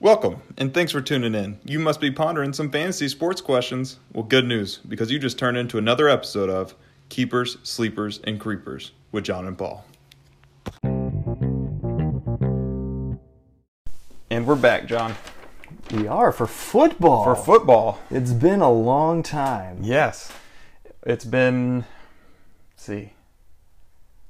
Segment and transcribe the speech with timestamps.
[0.00, 1.58] Welcome, and thanks for tuning in.
[1.64, 3.98] You must be pondering some fantasy sports questions.
[4.12, 6.76] Well, good news, because you just turned into another episode of
[7.08, 9.84] Keepers, Sleepers, and Creepers with John and Paul.
[14.30, 15.16] And we're back, John,
[15.92, 17.24] We are for football.
[17.24, 17.98] for football.
[18.08, 19.78] It's been a long time.
[19.82, 20.30] Yes.
[21.02, 21.86] It's been,
[22.76, 23.14] see,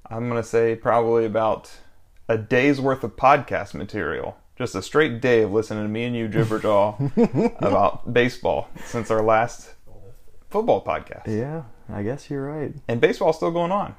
[0.08, 1.70] I'm going to say probably about
[2.26, 4.38] a day's worth of podcast material.
[4.58, 6.96] Just a straight day of listening to me and you gibber jaw
[7.60, 9.74] about baseball since our last
[10.50, 11.26] football podcast.
[11.28, 12.74] Yeah, I guess you're right.
[12.88, 13.94] And baseball's still going on.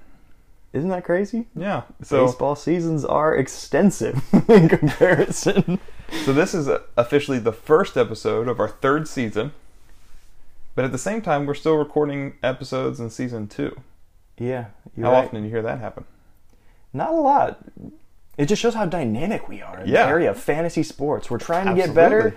[0.74, 1.48] Isn't that crazy?
[1.56, 1.84] Yeah.
[2.04, 5.80] So Baseball seasons are extensive in comparison.
[6.26, 9.54] so this is officially the first episode of our third season.
[10.76, 13.76] But at the same time, we're still recording episodes in season 2.
[14.38, 14.66] yeah,
[15.02, 15.26] How right.
[15.26, 16.06] often do you hear that happen?
[16.94, 17.60] Not a lot.
[18.40, 20.04] It just shows how dynamic we are in Yeah.
[20.06, 21.30] the area of fantasy sports.
[21.30, 22.36] We're trying to get better,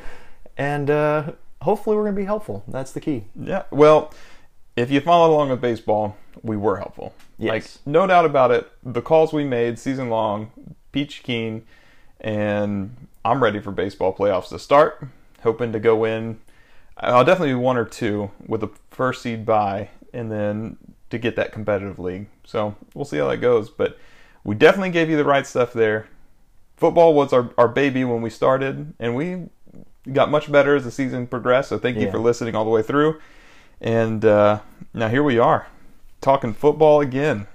[0.58, 2.64] and uh, hopefully we're going to be helpful.
[2.66, 3.26] That's the key.
[3.40, 3.62] Yeah.
[3.70, 4.12] Well,
[4.74, 7.14] if you followed along with baseball, we were helpful.
[7.38, 7.52] Yes.
[7.52, 8.68] Like no doubt about it.
[8.82, 10.50] The calls we made season long,
[10.90, 11.64] peach keen,
[12.20, 15.06] and I'm ready for baseball playoffs to start.
[15.44, 16.40] Hoping to go in.
[16.96, 20.78] I'll definitely be one or two with a first seed bye, and then
[21.10, 22.26] to get that competitive league.
[22.44, 23.70] So we'll see how that goes.
[23.70, 23.96] But
[24.44, 26.08] we definitely gave you the right stuff there.
[26.76, 29.44] Football was our, our baby when we started, and we
[30.12, 31.68] got much better as the season progressed.
[31.68, 32.10] So thank you Yeah.
[32.10, 33.20] for listening all the way through.
[33.80, 34.60] And uh,
[34.92, 35.66] now here we are,
[36.20, 37.46] talking football again.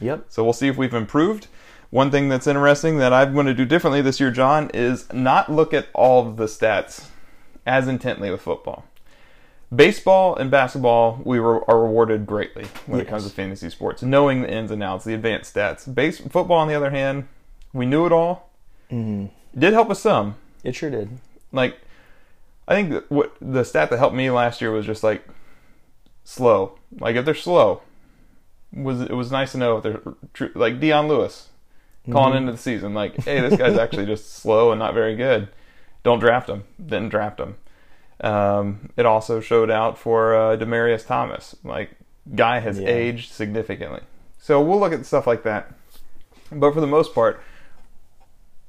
[0.00, 0.26] Yep.
[0.28, 1.48] So we'll see if we've improved.
[1.90, 5.50] One thing that's interesting that I'm going to do differently this year, John, is not
[5.50, 7.08] look at all of the stats
[7.66, 8.84] as intently with football.
[9.74, 14.42] Baseball and basketball, we were, are rewarded greatly when it comes to fantasy sports, knowing
[14.42, 15.92] the ins and outs, the advanced stats.
[15.92, 17.28] Base football, on the other hand,
[17.72, 18.50] we knew it all.
[18.88, 20.34] hmm It did help us some.
[20.64, 21.18] It sure did.
[21.52, 21.78] Like,
[22.66, 25.24] I think what the stat that helped me last year was just like
[26.24, 26.78] slow.
[26.98, 27.82] Like if they're slow,
[28.72, 31.48] was it was nice to know if they're like Dion Lewis
[32.10, 32.92] calling into the season.
[32.94, 35.48] Like, hey, this guy's actually just slow and not very good.
[36.02, 36.64] Don't draft him.
[36.78, 37.56] Didn't draft him.
[38.22, 41.56] Um, it also showed out for uh, Demaryius Thomas.
[41.64, 41.90] Like,
[42.34, 42.88] guy has Yeah.
[42.88, 44.00] aged significantly.
[44.38, 45.72] So we'll look at stuff like that.
[46.52, 47.40] But for the most part,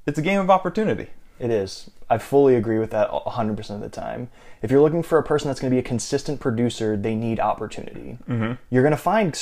[0.05, 1.07] it's a game of opportunity.
[1.39, 1.89] It is.
[2.09, 4.29] I fully agree with that 100% of the time.
[4.61, 7.39] If you're looking for a person that's going to be a consistent producer, they need
[7.39, 8.17] opportunity.
[8.29, 8.53] Mm-hmm.
[8.69, 9.33] You're going to find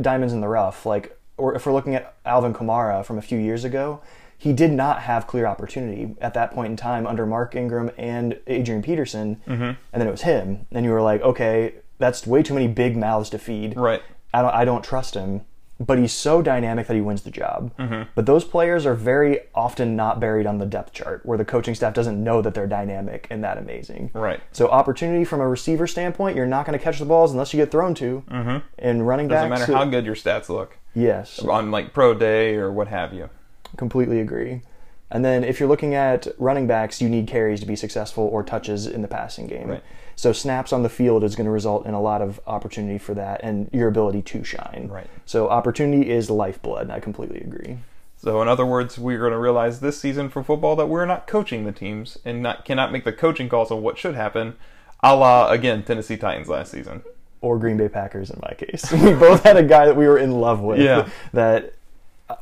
[0.00, 0.86] diamonds in the rough.
[0.86, 4.00] Like, or if we're looking at Alvin Kamara from a few years ago,
[4.42, 8.40] he did not have clear opportunity at that point in time under Mark Ingram and
[8.48, 9.40] Adrian Peterson.
[9.46, 9.62] Mm-hmm.
[9.62, 10.66] And then it was him.
[10.72, 13.76] And you were like, okay, that's way too many big mouths to feed.
[13.76, 14.02] Right.
[14.34, 15.42] I don't, I don't trust him.
[15.78, 17.72] But he's so dynamic that he wins the job.
[17.76, 18.10] Mm-hmm.
[18.16, 21.76] But those players are very often not buried on the depth chart, where the coaching
[21.76, 24.10] staff doesn't know that they're dynamic and that amazing.
[24.12, 24.40] Right.
[24.50, 27.58] So opportunity from a receiver standpoint, you're not going to catch the balls unless you
[27.58, 28.24] get thrown to.
[28.28, 28.66] Mm-hmm.
[28.80, 32.56] And running Doesn't backs, matter how good your stats look yes, on like pro day
[32.56, 33.30] or what have you.
[33.76, 34.62] Completely agree.
[35.10, 38.42] And then if you're looking at running backs, you need carries to be successful or
[38.42, 39.68] touches in the passing game.
[39.68, 39.84] Right.
[40.16, 43.12] So snaps on the field is going to result in a lot of opportunity for
[43.14, 44.88] that and your ability to shine.
[44.90, 45.06] Right.
[45.26, 46.90] So opportunity is lifeblood.
[46.90, 47.78] I completely agree.
[48.16, 51.26] So in other words, we're going to realize this season for football that we're not
[51.26, 54.54] coaching the teams and not cannot make the coaching calls on what should happen,
[55.02, 57.02] a la again Tennessee Titans last season.
[57.40, 58.90] or Green Bay Packers in my case.
[58.92, 60.78] we both had a guy that we were in love with.
[60.78, 61.08] Yeah.
[61.32, 61.74] That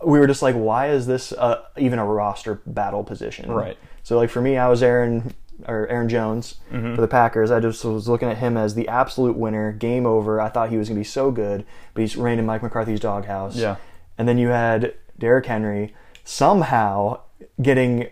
[0.04, 3.50] we were just like, why is this uh, even a roster battle position?
[3.50, 3.76] Right.
[4.02, 5.34] So like for me, I was Aaron
[5.68, 6.94] or Aaron Jones Mm-hmm.
[6.94, 7.50] for the Packers.
[7.50, 10.40] I just was looking at him as the absolute winner, game over.
[10.40, 13.00] I thought he was going to be so good, but he's reigned in Mike McCarthy's
[13.00, 13.56] doghouse.
[13.56, 13.76] Yeah.
[14.16, 17.20] And then you had Derrick Henry somehow
[17.60, 18.08] getting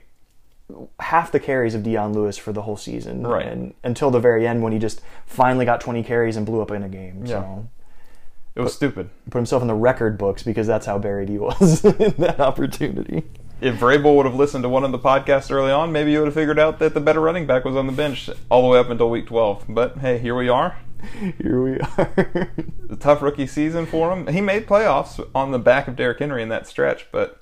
[1.00, 3.26] half the carries of Dion Lewis for the whole season.
[3.26, 3.46] Right.
[3.46, 6.70] And until the very end when he just finally got 20 carries and blew up
[6.70, 7.22] in a game.
[7.24, 7.40] Yeah.
[7.42, 7.68] So
[8.58, 9.08] It was stupid.
[9.30, 13.22] put himself in the record books because that's how buried he was in that opportunity.
[13.60, 16.26] If Vrabel would have listened to one of the podcasts early on, maybe you would
[16.26, 18.81] have figured out that the better running back was on the bench all the way
[18.81, 19.66] up until week 12.
[19.69, 20.76] But hey, here we are.
[21.40, 22.50] Here we are.
[22.90, 24.26] A tough rookie season for him.
[24.26, 27.40] He made playoffs on the back of Derrick Henry in that stretch, but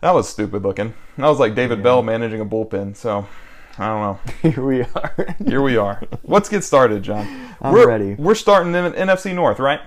[0.00, 0.94] that was stupid looking.
[1.16, 2.96] That was like David Bell managing a bullpen.
[2.96, 3.28] So
[3.78, 4.18] I don't know.
[4.50, 5.36] Here we are.
[5.46, 6.02] Here we are.
[6.24, 7.26] Let's get started, John.
[7.60, 8.14] I'm we're, ready.
[8.14, 9.80] We're starting in NFC North, right?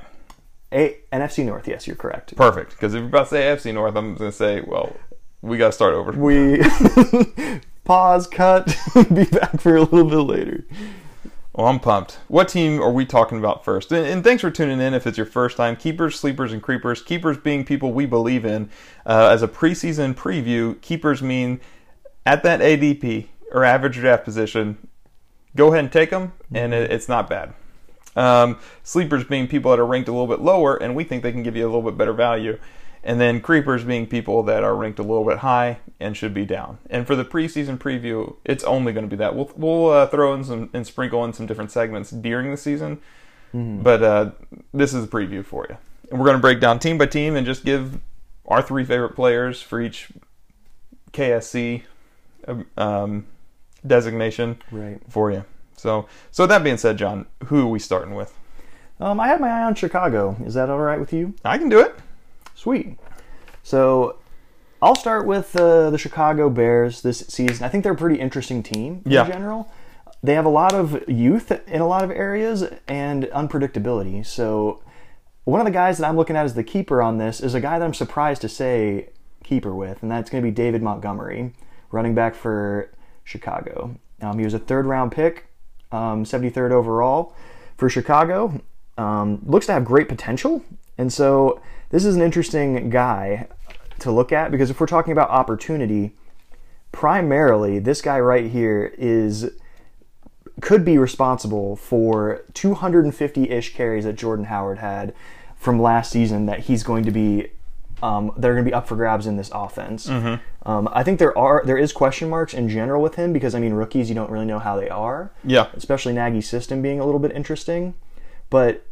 [0.74, 2.36] A- NFC North, yes, you're correct.
[2.36, 2.72] Perfect.
[2.72, 4.96] Because if you're about to say AFC North, I'm going to say, well,
[5.42, 6.12] we got to start over.
[6.12, 6.62] We
[7.86, 8.76] pause, cut,
[9.14, 10.66] be back for a little bit later.
[11.54, 12.20] Well, I'm pumped.
[12.28, 13.92] What team are we talking about first?
[13.92, 15.76] And, and thanks for tuning in if it's your first time.
[15.76, 17.02] Keepers, sleepers, and creepers.
[17.02, 18.70] Keepers being people we believe in.
[19.06, 21.60] Uh, as a preseason preview, keepers mean
[22.26, 24.88] at that ADP, or average draft position,
[25.56, 27.54] go ahead and take them, and it, it's not bad.
[28.16, 31.32] Um, sleepers being people that are ranked a little bit lower, and we think they
[31.32, 32.60] can give you a little bit better value.
[33.04, 36.46] And then creepers being people that are ranked a little bit high and should be
[36.46, 36.80] down.
[36.90, 39.36] And for the preseason preview, it's only going to be that.
[39.36, 43.00] We'll we'll uh, throw in some and sprinkle in some different segments during the season,
[43.84, 44.32] but uh,
[44.74, 45.78] this is a preview for you.
[46.10, 48.00] And we're going to break down team by team and just give
[48.46, 50.10] our three favorite players for each
[51.12, 51.84] KSC
[52.78, 53.28] um,
[53.86, 55.00] designation Right.
[55.10, 55.46] for you.
[55.76, 58.34] So, so that being said, John, who are we starting with?
[59.00, 60.36] Um, I had my eye on Chicago.
[60.44, 61.36] Is that all right with you?
[61.46, 61.94] I can do it.
[62.56, 62.98] Sweet.
[63.64, 64.18] So
[64.82, 67.64] I'll start with uh, the Chicago Bears this season.
[67.66, 69.28] I think they're a pretty interesting team in Yeah.
[69.30, 69.72] general.
[70.24, 74.26] They have a lot of youth in a lot of areas and unpredictability.
[74.26, 74.82] So
[75.44, 77.62] one of the guys that I'm looking at as the keeper on this is a
[77.62, 79.10] guy that I'm surprised to say
[79.44, 81.54] keeper with, and that's going to be David Montgomery,
[81.92, 82.90] running back for
[83.28, 83.96] Chicago.
[84.22, 85.48] Um, he was a third round pick,
[85.92, 87.36] um, 73rd overall
[87.78, 88.62] for Chicago.
[88.98, 90.64] Um, looks to have great potential,
[90.98, 93.48] and so this is an interesting guy
[94.00, 96.16] to look at because if we're talking about opportunity,
[96.92, 99.52] primarily this guy right here is
[100.62, 105.14] could be responsible for 250-ish carries that Jordan Howard had
[105.56, 107.52] from last season that he's going to be
[108.04, 110.08] um, they're going to be up for grabs in this offense.
[110.10, 113.60] Um, I think there are there is question marks in general with him because I
[113.60, 115.68] mean rookies you don't really know how they are, Yeah.
[115.74, 117.94] especially Nagy's system being a little bit interesting.
[118.50, 118.84] But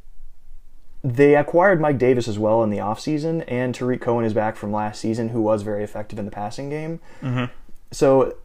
[1.04, 4.72] they acquired Mike Davis as well in the offseason, and Tarik Cohen is back from
[4.72, 7.00] last season, who was very effective in the passing game.
[7.92, 8.36] So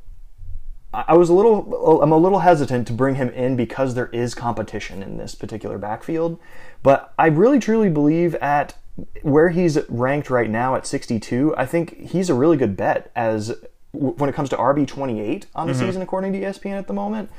[0.93, 4.09] I I was a little, I'm a little hesitant to bring him in because there
[4.09, 6.39] is competition in this particular backfield.
[6.83, 8.75] But I really truly believe at
[9.23, 13.55] where he's ranked right now at 62, I think he's a really good bet as
[13.93, 15.83] when it comes to RB 28 on the mm-hmm.
[15.83, 17.31] season, according to ESPN at the moment.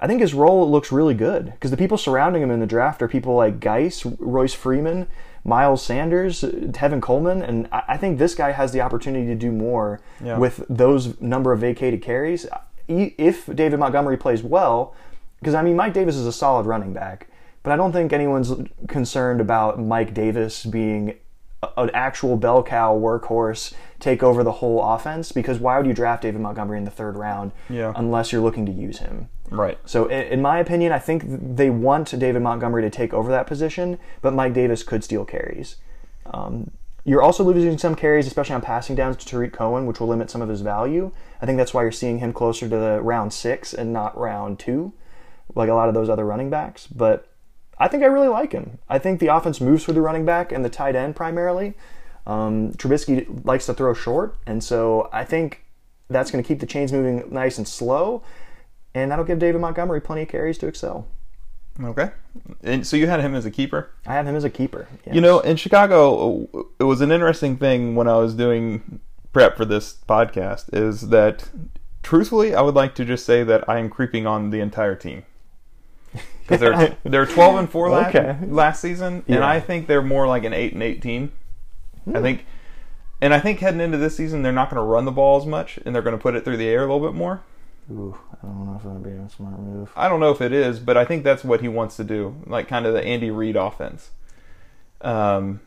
[0.00, 3.00] I think his role looks really good because the people surrounding him in the draft
[3.00, 5.06] are people like Geis, Royce Freeman,
[5.44, 9.52] Miles Sanders, Tevin Coleman, and I I think this guy has the opportunity to do
[9.52, 10.38] more Yeah.
[10.38, 12.46] with those number of vacated carries.
[12.88, 14.94] If David Montgomery plays well,
[15.38, 17.28] because I mean Mike Davis is a solid running back,
[17.64, 18.52] but I don't think anyone's
[18.86, 21.16] concerned about Mike Davis being
[21.76, 26.22] an actual bell cow workhorse take over the whole offense because why would you draft
[26.22, 27.92] David Montgomery in the third round Yeah.
[27.96, 29.28] unless you're looking to use him?
[29.50, 29.78] Right.
[29.86, 33.98] So, in my opinion, I think they want David Montgomery to take over that position,
[34.20, 35.76] but Mike Davis could steal carries.
[36.26, 36.70] Um,
[37.04, 40.30] you're also losing some carries, especially on passing downs to Tarik Cohen, which will limit
[40.30, 41.12] some of his value.
[41.40, 44.58] I think that's why you're seeing him closer to the round six and not round
[44.58, 44.92] two,
[45.54, 46.86] like a lot of those other running backs.
[46.86, 47.26] But
[47.78, 48.78] I think I really like him.
[48.88, 51.74] I think the offense moves through the running back and the tight end primarily.
[52.26, 55.64] Um, Trubisky likes to throw short, and so I think
[56.08, 58.22] that's going to keep the chains moving nice and slow,
[58.94, 61.06] and that'll give David Montgomery plenty of carries to excel.
[61.82, 62.10] Okay.
[62.62, 63.90] And so you had him as a keeper.
[64.06, 64.86] I have him as a keeper.
[65.10, 66.48] You know, in Chicago,
[66.78, 69.00] it was an interesting thing when I was doing
[69.32, 71.50] prep for this podcast is that
[72.02, 75.24] truthfully, I would like to just say that I am creeping on the entire team.
[76.46, 78.36] Because they're they're twelve and four last, Okay.
[78.46, 79.48] last season, and Yeah.
[79.48, 81.32] I think they're more like an eight and eighteen.
[82.14, 82.44] I think,
[83.22, 85.46] and I think heading into this season, they're not going to run the ball as
[85.46, 87.40] much, and they're going to put it through the air a little bit more.
[87.90, 89.90] Ooh, I don't know if that'd be a smart move.
[89.96, 92.36] I don't know if it is, but I think that's what he wants to do,
[92.46, 94.10] like kind of the Andy Reid offense.
[95.00, 95.60] Um,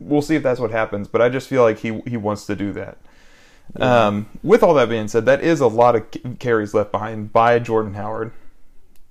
[0.00, 2.56] we'll see if that's what happens, but I just feel like he he wants to
[2.56, 2.98] do that.
[3.78, 7.58] Um, with all that being said, that is a lot of carries left behind by
[7.58, 8.32] Jordan Howard.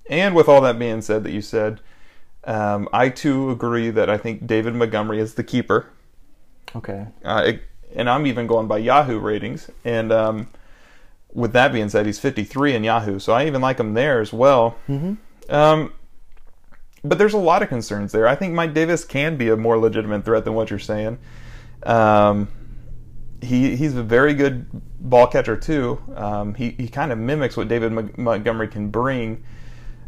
[0.08, 1.80] And with all that being said, that you said,
[2.44, 5.86] um, I too agree that I think David Montgomery is the keeper.
[6.74, 7.06] Okay.
[7.24, 7.62] Uh, it,
[7.94, 9.70] and I'm even going by Yahoo ratings.
[9.84, 10.48] And um,
[11.32, 14.32] with that being said, he's 53 in Yahoo, so I even like him there as
[14.32, 14.76] well.
[14.88, 15.14] Mm-hmm.
[15.54, 15.92] Um,
[17.04, 18.26] but there's a lot of concerns there.
[18.26, 21.18] I think Mike Davis can be a more legitimate threat than what you're saying.
[21.84, 22.48] Um,
[23.40, 24.66] he he's a very good
[24.98, 26.00] ball catcher too.
[26.16, 29.44] Um, he he kind of mimics what David Mon- Montgomery can bring,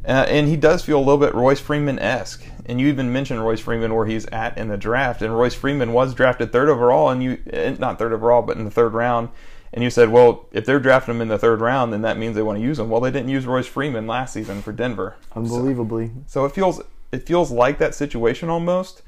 [0.07, 2.45] uh, and he does feel a little bit Royce Freeman esque.
[2.67, 5.93] And you even mentioned Royce Freeman where he's at in the draft, and Royce Freeman
[5.93, 9.29] was drafted third overall, and you eh, not third overall, but in the third round.
[9.73, 12.35] And you said, well, if they're drafting him in the third round, then that means
[12.35, 12.89] they want to use him.
[12.89, 15.17] Well, they didn't use Royce Freeman last season for Denver.
[15.35, 16.11] Unbelievably.
[16.27, 16.81] So it feels
[17.13, 19.03] it feels like that situation almost.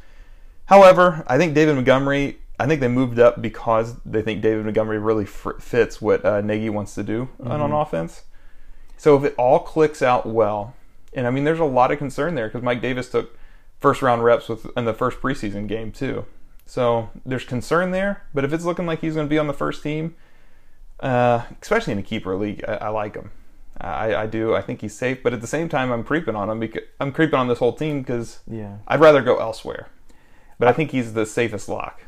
[0.67, 2.39] However, I think David Montgomery.
[2.61, 6.43] I think they moved up because they think David Montgomery really fr- fits what uh,
[6.43, 8.23] Nagy wants to do on, on offense.
[8.97, 10.75] So if it all clicks out well,
[11.15, 13.37] and I mean, there's a lot of concern there because Mike Davis took
[13.81, 16.25] first round reps with in the first preseason game too.
[16.67, 18.23] So there's concern there.
[18.33, 20.15] But if it's looking like he's going to be on the first team,
[21.01, 22.65] uh, especially in a keeper league.
[22.67, 23.31] I, I like him.
[23.81, 24.55] I, I do.
[24.55, 27.11] I think he's safe, but at the same time, I'm creeping on him because I'm
[27.11, 28.77] creeping on this whole team because Yeah.
[28.87, 29.89] I'd rather go elsewhere.
[30.59, 32.03] But I think he's the safest lock.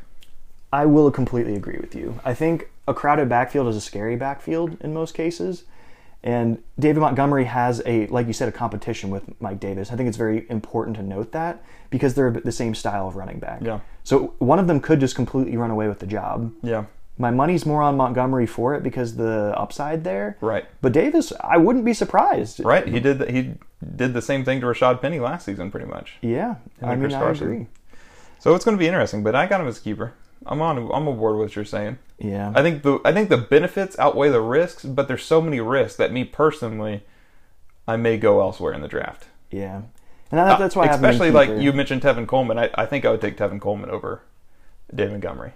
[0.71, 2.19] I will completely agree with you.
[2.23, 5.65] I think a crowded backfield is a scary backfield in most cases.
[6.25, 9.91] And David Montgomery has a, like you said, a competition with Mike Davis.
[9.91, 13.37] I think it's very important to note that because they're the same style of running
[13.37, 13.61] back.
[13.61, 13.81] Yeah.
[14.03, 16.51] So one of them could just completely run away with the job.
[16.63, 16.85] Yeah.
[17.19, 20.35] My money's more on Montgomery for it because the upside there.
[20.41, 20.65] Right.
[20.81, 22.59] But Davis, I wouldn't be surprised.
[22.59, 22.87] Right.
[22.87, 23.19] He did.
[23.19, 23.53] The, he
[23.95, 26.17] did the same thing to Rashaad Penny last season, pretty much.
[26.21, 26.55] Yeah.
[26.81, 27.67] I mean, I agree.
[28.39, 29.23] So it's going to be interesting.
[29.23, 30.13] But I got him as a keeper.
[30.45, 30.77] I'm on.
[30.77, 31.97] I'm aboard with what you're saying.
[32.19, 32.53] Yeah.
[32.55, 35.97] I think the I think the benefits outweigh the risks, but there's so many risks
[35.97, 37.03] that me personally,
[37.87, 39.27] I may go elsewhere in the draft.
[39.51, 39.81] yeah.
[40.31, 42.57] And that, that's why I in especially like you mentioned Tevin Coleman.
[42.57, 44.21] I, I think I would take Tevin Coleman over
[44.93, 45.53] David Montgomery,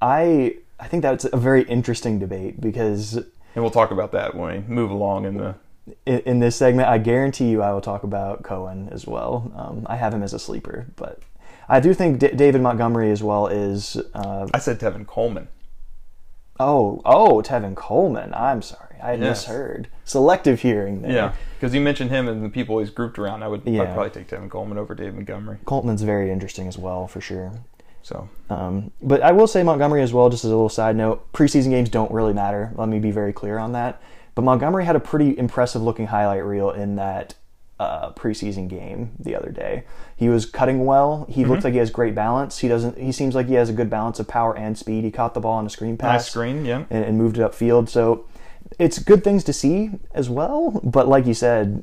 [0.00, 4.62] I I think that's a very interesting debate because and we'll talk about that when
[4.68, 5.54] we move along in the.
[6.06, 9.52] in, in this segment, I guarantee you I will talk about Cohen as well.
[9.56, 11.20] Um, I have him as a sleeper, but
[11.70, 13.96] I do think D- David Montgomery as well is.
[14.12, 15.48] Uh, I said Tevin Coleman.
[16.58, 18.34] oh, oh, Tevin Coleman.
[18.34, 19.46] I'm sorry, I Yes.
[19.48, 19.88] misheard.
[20.04, 21.12] Selective hearing there.
[21.12, 23.42] Yeah, because you mentioned him and the people he's grouped around.
[23.42, 23.82] I would Yeah.
[23.82, 25.58] I'd probably take Tevin Coleman over David Montgomery.
[25.64, 27.52] Coleman's very interesting as well, for sure.
[28.02, 31.32] So Um, but I will say Montgomery as well, just as a little side note.
[31.32, 32.72] Preseason games don't really matter.
[32.74, 34.00] Let me be very clear on that.
[34.34, 37.34] But Montgomery had a pretty impressive looking highlight reel in that
[37.80, 39.84] uh, preseason game the other day.
[40.16, 41.26] He was cutting well.
[41.28, 41.50] He Mm-hmm.
[41.50, 42.58] looks like he has great balance.
[42.58, 42.98] He doesn't.
[42.98, 45.02] He seems like he has a good balance of power and speed.
[45.04, 46.84] He caught the ball on a screen pass nice screen, yeah.
[46.90, 47.88] and, and moved it upfield.
[47.88, 48.26] So
[48.78, 50.80] it's good things to see as well.
[50.84, 51.82] But like you said.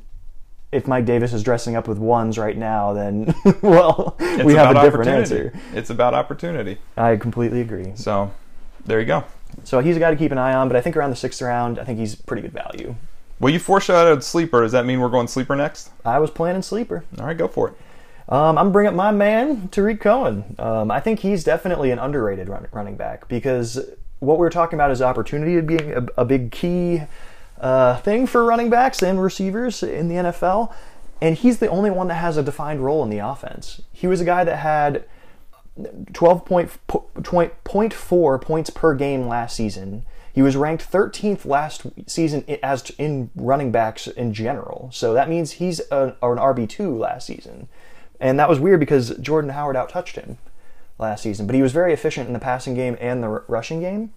[0.70, 4.76] If Mike Davis is dressing up with ones right now, then well, It's we have
[4.76, 5.54] a different answer.
[5.72, 6.76] It's about opportunity.
[6.94, 7.92] I completely agree.
[7.94, 8.30] So
[8.84, 9.24] there you go.
[9.64, 11.40] So he's a guy to keep an eye on, but I think around the sixth
[11.40, 12.96] round, I think he's pretty good value.
[13.40, 14.62] Well, you foreshadowed sleeper.
[14.62, 15.90] Does that mean we're going sleeper next?
[16.04, 17.04] I was planning sleeper.
[17.18, 17.74] All right, go for it.
[18.28, 20.56] Um, I'm bringing up my man, Tarik Cohen.
[20.58, 24.76] Um, I think he's definitely an underrated run, running back because what we are talking
[24.76, 27.02] about is opportunity being a, a big key
[27.60, 30.74] uh, thing for running backs and receivers in the NFL.
[31.20, 33.82] And he's the only one that has a defined role in the offense.
[33.92, 35.04] He was a guy that had
[36.12, 40.04] 12.4 points per game last season.
[40.32, 44.90] He was ranked 13th last season as in running backs in general.
[44.92, 47.68] So that means he's an, an RB2 last season.
[48.20, 50.38] And that was weird because Jordan Howard outtouched him
[50.98, 51.46] last season.
[51.46, 54.12] But he was very efficient in the passing game and the r- rushing game.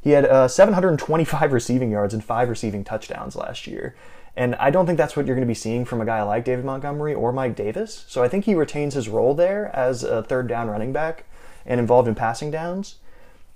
[0.00, 3.94] He had uh, 725 receiving yards and five receiving touchdowns last year.
[4.36, 6.44] And I don't think that's what you're going to be seeing from a guy like
[6.44, 8.04] David Montgomery or Mike Davis.
[8.08, 11.24] So I think he retains his role there as a third down running back
[11.64, 12.96] and involved in passing downs.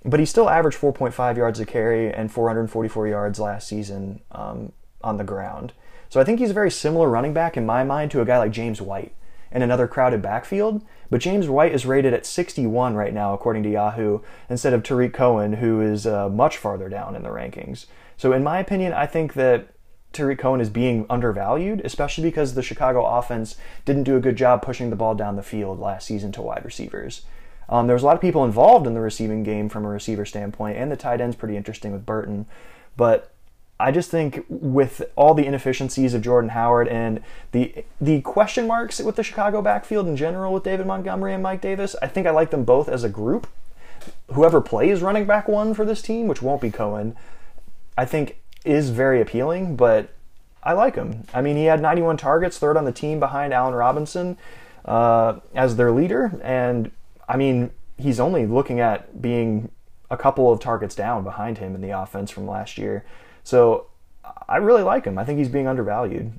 [0.03, 5.17] But he still averaged 4.5 yards a carry and 444 yards last season um, on
[5.17, 5.73] the ground.
[6.09, 8.37] So I think he's a very similar running back in my mind to a guy
[8.37, 9.13] like James White
[9.51, 10.83] in another crowded backfield.
[11.09, 15.13] But James White is rated at 61 right now, according to Yahoo, instead of Tarik
[15.13, 17.85] Cohen, who is uh, much farther down in the rankings.
[18.17, 19.69] So, in my opinion, I think that
[20.13, 24.61] Tarik Cohen is being undervalued, especially because the Chicago offense didn't do a good job
[24.61, 27.23] pushing the ball down the field last season to wide receivers.
[27.69, 30.25] Um, there was a lot of people involved in the receiving game from a receiver
[30.25, 32.47] standpoint, and the tight end's pretty interesting with Burton.
[32.97, 33.31] But
[33.79, 37.21] I just think with all the inefficiencies of Jordan Howard and
[37.51, 41.61] the the question marks with the Chicago backfield in general with David Montgomery and Mike
[41.61, 43.47] Davis, I think I like them both as a group.
[44.33, 47.15] Whoever plays running back one for this team, which won't be Cohen,
[47.97, 50.09] I think is very appealing, but
[50.63, 51.23] I like him.
[51.33, 54.37] I mean, he had 91 targets, third on the team behind Allen Robinson
[54.85, 56.91] uh, as their leader, and
[57.29, 59.71] I mean, he's only looking at being
[60.09, 63.05] a couple of targets down behind him in the offense from last year.
[63.43, 63.87] So
[64.47, 65.17] I really like him.
[65.17, 66.33] I think he's being undervalued.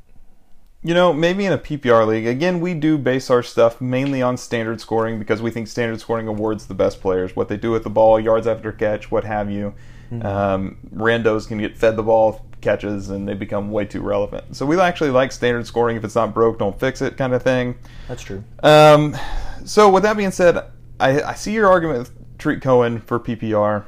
[0.83, 4.37] You know, maybe in a PPR league, again, we do base our stuff mainly on
[4.37, 7.37] standard scoring because we think standard scoring awards the best players.
[7.37, 9.75] What they do with the ball, yards after catch, what have you.
[10.23, 14.57] Um, randos can get fed the ball, catches, and they become way too relevant.
[14.57, 15.97] So we actually like standard scoring.
[15.97, 17.77] If it's not broke, don't fix it kind of thing.
[18.09, 18.43] That's true.
[18.63, 19.17] Um,
[19.65, 20.65] so with that being said,
[21.01, 23.85] I, I see your argument with Tarik Cohen for PPR,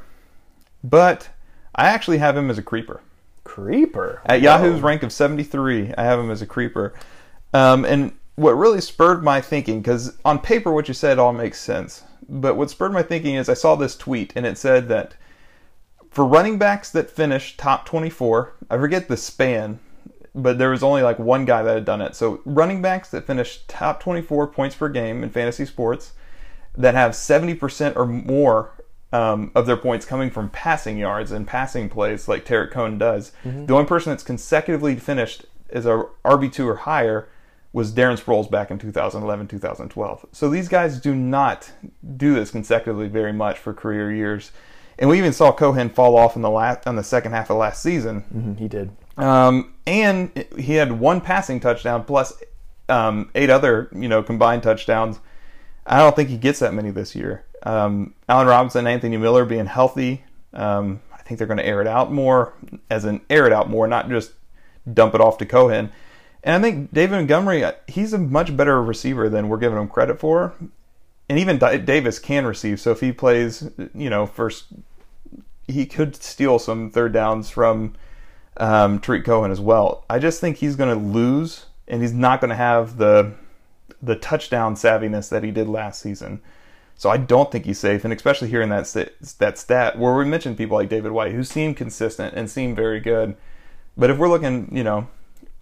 [0.82, 1.28] but
[1.74, 3.00] I actually have him as a creeper.
[3.44, 4.22] Creeper.
[4.26, 6.94] At Yahoo's rank of 73, I have him as a creeper.
[7.52, 11.60] Um, and what really spurred my thinking, because on paper what you said all makes
[11.60, 15.14] sense, but what spurred my thinking is I saw this tweet and it said that
[16.10, 19.80] for running backs that finish top 24, I forget the span,
[20.34, 22.14] but there was only like one guy that had done it.
[22.14, 26.12] So running backs that finish top 24 points per game in fantasy sports
[26.76, 28.72] that have 70% or more
[29.12, 33.32] um, of their points coming from passing yards and passing plays like Tarik Cohen does.
[33.44, 37.28] The only person that's consecutively finished as a RB2 or higher
[37.74, 40.26] was Darren Sproles back in 2011, 2012.
[40.32, 41.72] So these guys do not
[42.16, 44.52] do this consecutively very much for career years.
[44.98, 47.56] And we even saw Cohen fall off in the last, on the second half of
[47.56, 48.24] last season.
[48.34, 48.90] Mhm, he did.
[49.16, 52.32] Um, and he had one passing touchdown plus
[52.88, 55.18] um, eight other, you know, combined touchdowns.
[55.86, 57.44] I don't think he gets that many this year.
[57.62, 61.86] Um, Allen Robinson, Anthony Miller being healthy, um, I think they're going to air it
[61.86, 62.54] out more,
[62.90, 64.32] as in air it out more, not just
[64.92, 65.92] dump it off to Cohen.
[66.42, 69.88] And I think David Montgomery, uh, he's a much better receiver than we're giving him
[69.88, 70.54] credit for.
[71.28, 72.80] And even Davis can receive.
[72.80, 74.66] So if he plays, you know, first,
[75.68, 77.94] he could steal some third downs from
[78.56, 80.04] um, Tarik Cohen as well.
[80.10, 83.32] I just think he's going to lose, and he's not going to have the
[84.00, 86.40] the touchdown savviness that he did last season.
[86.96, 90.24] So I don't think he's safe, and especially hearing that st- that stat where we
[90.24, 93.36] mentioned people like David White who seem consistent and seem very good.
[93.96, 95.08] But if we're looking, you know,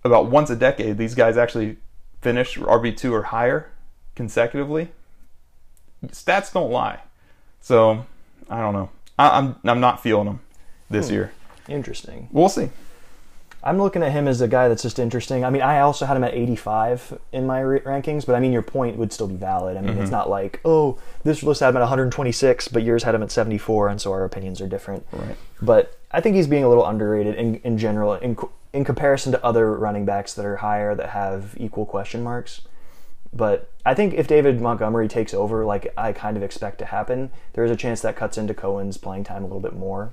[0.04, 1.78] about once a decade, these guys actually
[2.20, 3.70] finish RB two or higher
[4.14, 4.90] consecutively.
[6.08, 7.00] Stats don't lie,
[7.60, 8.04] so
[8.48, 8.90] I don't know.
[9.18, 10.40] I, I'm I'm not feeling them
[10.90, 11.14] this hmm.
[11.14, 11.32] year.
[11.68, 12.28] Interesting.
[12.32, 12.70] We'll see.
[13.62, 15.44] I'm looking at him as a guy that's just interesting.
[15.44, 18.52] I mean, I also had him at 85 in my ra- rankings, but I mean,
[18.52, 19.76] your point would still be valid.
[19.76, 20.02] I mean, Mm-hmm.
[20.02, 23.30] it's not like, oh, this list had him at 126, but yours had him at
[23.30, 25.06] 74, and so our opinions are different.
[25.12, 25.36] Right.
[25.60, 28.36] But I think he's being a little underrated in, in general, in,
[28.72, 32.62] in comparison to other running backs that are higher that have equal question marks.
[33.32, 37.30] But I think if David Montgomery takes over, like I kind of expect to happen,
[37.52, 40.12] there is a chance that cuts into Cohen's playing time a little bit more.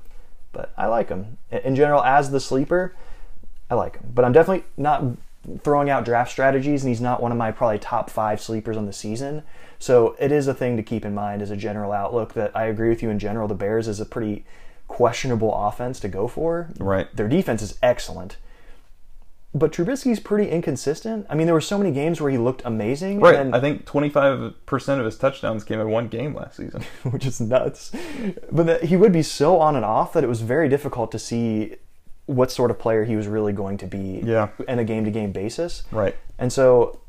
[0.51, 1.37] But I like him.
[1.51, 2.93] In general, as the sleeper,
[3.69, 4.11] I like him.
[4.13, 5.03] But I'm definitely not
[5.61, 8.85] throwing out draft strategies, and he's not one of my probably top five sleepers on
[8.85, 9.43] the season.
[9.79, 12.65] So it is a thing to keep in mind as a general outlook that I
[12.65, 13.47] agree with you in general.
[13.47, 14.45] The Bears is a pretty
[14.87, 16.69] questionable offense to go for.
[16.79, 17.13] Right.
[17.15, 18.37] Their defense is excellent.
[19.53, 21.25] But Trubisky's pretty inconsistent.
[21.29, 23.35] I mean, there were so many games where he looked amazing, Right.
[23.35, 24.53] and I think 25%
[24.99, 26.83] of his touchdowns came in one game last season.
[27.03, 27.91] which is nuts.
[28.51, 31.19] But that he would be so on and off that it was very difficult to
[31.19, 31.75] see
[32.27, 34.49] what sort of player he was really going to be Yeah.
[34.67, 35.83] in a game to game basis.
[35.91, 36.15] Right.
[36.37, 36.99] And so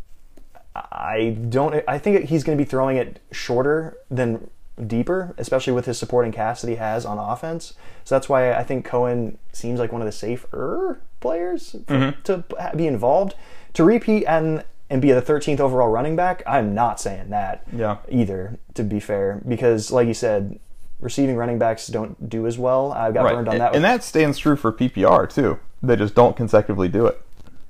[0.74, 4.48] I don't I think he's going to be throwing it shorter than
[4.86, 7.74] deeper, especially with his supporting cast that he has on offense.
[8.04, 12.22] So that's why I think Cohen seems like one of the safer players for, mm-hmm.
[12.22, 12.44] to
[12.76, 13.34] be involved.
[13.74, 17.98] To repeat and and be the 13th overall running back, I'm not saying that Yeah.
[18.08, 20.58] either, to be fair, because like you said,
[21.00, 22.92] receiving running backs don't do as well.
[22.92, 23.34] I got Right.
[23.34, 23.66] burned on that.
[23.74, 25.58] and with- that stands true for PPR too.
[25.82, 27.20] They just don't consecutively do it.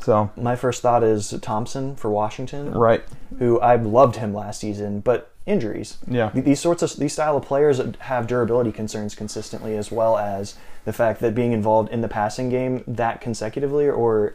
[0.01, 2.73] So, my first thought is Thompson for Washington.
[2.73, 3.03] right.
[3.39, 5.99] who I loved him last season, but injuries.
[6.07, 6.31] Yeah.
[6.35, 10.93] These sorts of these style of players have durability concerns consistently, as well as the
[10.93, 14.35] fact that being involved in the passing game that consecutively or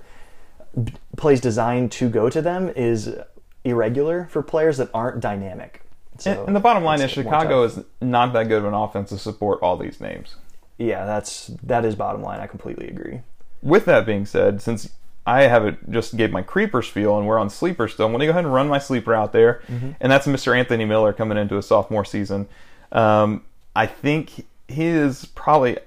[1.17, 3.15] plays designed to go to them is
[3.63, 5.82] irregular for players that aren't dynamic.
[6.17, 9.17] So And, the bottom line is Chicago is not that good of an offense to
[9.17, 10.36] support all these names.
[10.78, 12.39] yeah, that's that is bottom line.
[12.39, 13.21] I completely agree.
[13.62, 14.89] With that being said, since
[15.26, 18.19] I have it just gave my creeper spiel and we're on sleeper still, I'm going
[18.19, 20.58] to go ahead and run my sleeper out there, and that's Mr.
[20.58, 22.47] Anthony Miller coming into his sophomore season.
[22.91, 23.43] Um,
[23.76, 25.78] I think he is probably,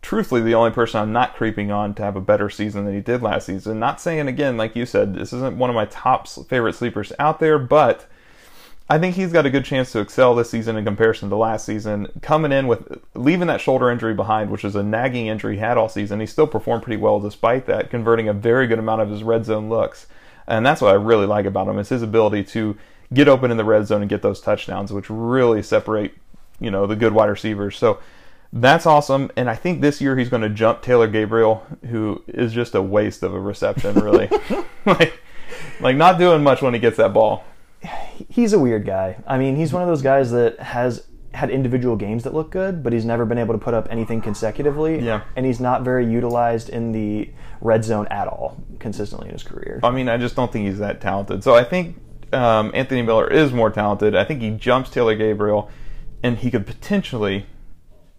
[0.00, 3.00] truthfully, the only person I'm not creeping on to have a better season than he
[3.02, 3.78] did last season.
[3.78, 7.38] Not saying again, like you said, this isn't one of my top favorite sleepers out
[7.38, 8.06] there, but
[8.88, 11.66] I think he's got a good chance to excel this season in comparison to last
[11.66, 12.06] season.
[12.22, 15.76] Coming in with leaving that shoulder injury behind, which is a nagging injury he had
[15.76, 19.10] all season, he still performed pretty well despite that, converting a very good amount of
[19.10, 20.06] his red zone looks.
[20.46, 22.76] And that's what I really like about him is his ability to
[23.12, 26.14] get open in the red zone and get those touchdowns, which really separate,
[26.60, 27.76] you know, the good wide receivers.
[27.76, 27.98] So
[28.52, 29.32] that's awesome.
[29.36, 32.82] And I think this year he's going to jump Taylor Gabriel, who is just a
[32.82, 34.30] waste of a reception, really.
[34.86, 35.18] like,
[35.80, 37.44] like not doing much when he gets that ball.
[38.28, 39.16] He's a weird guy.
[39.26, 42.82] I mean, he's one of those guys that has had individual games that look good,
[42.82, 45.00] but he's never been able to put up anything consecutively.
[45.00, 45.22] Yeah.
[45.36, 49.80] And he's not very utilized in the red zone at all consistently in his career.
[49.82, 51.44] I mean, I just don't think he's that talented.
[51.44, 51.96] So I think
[52.32, 54.16] um, Anthony Miller is more talented.
[54.16, 55.70] I think he jumps Taylor Gabriel,
[56.22, 57.46] and he could potentially.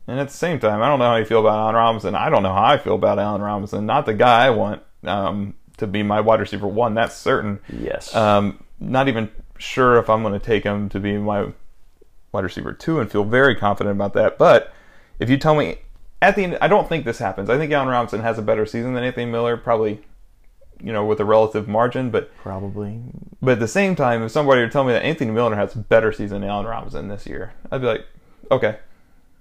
[0.07, 2.15] And at the same time, I don't know how you feel about Allen Robinson.
[2.15, 3.85] I don't know how I feel about Allen Robinson.
[3.85, 6.93] Not the guy I want um, to be my wide receiver one.
[6.93, 7.59] That's certain.
[7.67, 8.15] Yes.
[8.15, 11.51] Um, not even sure if I'm going to take him to be my
[12.31, 14.37] wide receiver two, and feel very confident about that.
[14.37, 14.73] But
[15.19, 15.79] if you tell me
[16.21, 17.49] at the end, I don't think this happens.
[17.49, 20.01] I think Allen Robinson has a better season than Anthony Miller, probably,
[20.81, 22.09] you know, with a relative margin.
[22.09, 23.01] But Probably.
[23.41, 25.79] but at the same time, if somebody were telling me that Anthony Miller has a
[25.79, 28.05] better season than Allen Robinson this year, I'd be like,
[28.51, 28.77] okay,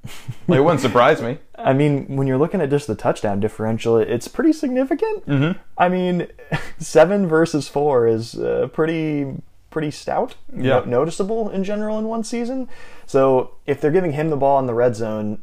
[0.48, 1.38] Like, it wouldn't surprise me.
[1.57, 5.26] I mean, when you're looking at just the touchdown differential, it's pretty significant.
[5.26, 5.59] Mm-hmm.
[5.76, 6.29] I mean,
[6.79, 9.35] seven versus four is uh, pretty
[9.77, 10.79] pretty stout, Yeah.
[10.79, 12.67] no- noticeable in general in one season.
[13.05, 15.41] So if they're giving him the ball in the red zone,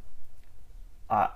[1.08, 1.28] uh,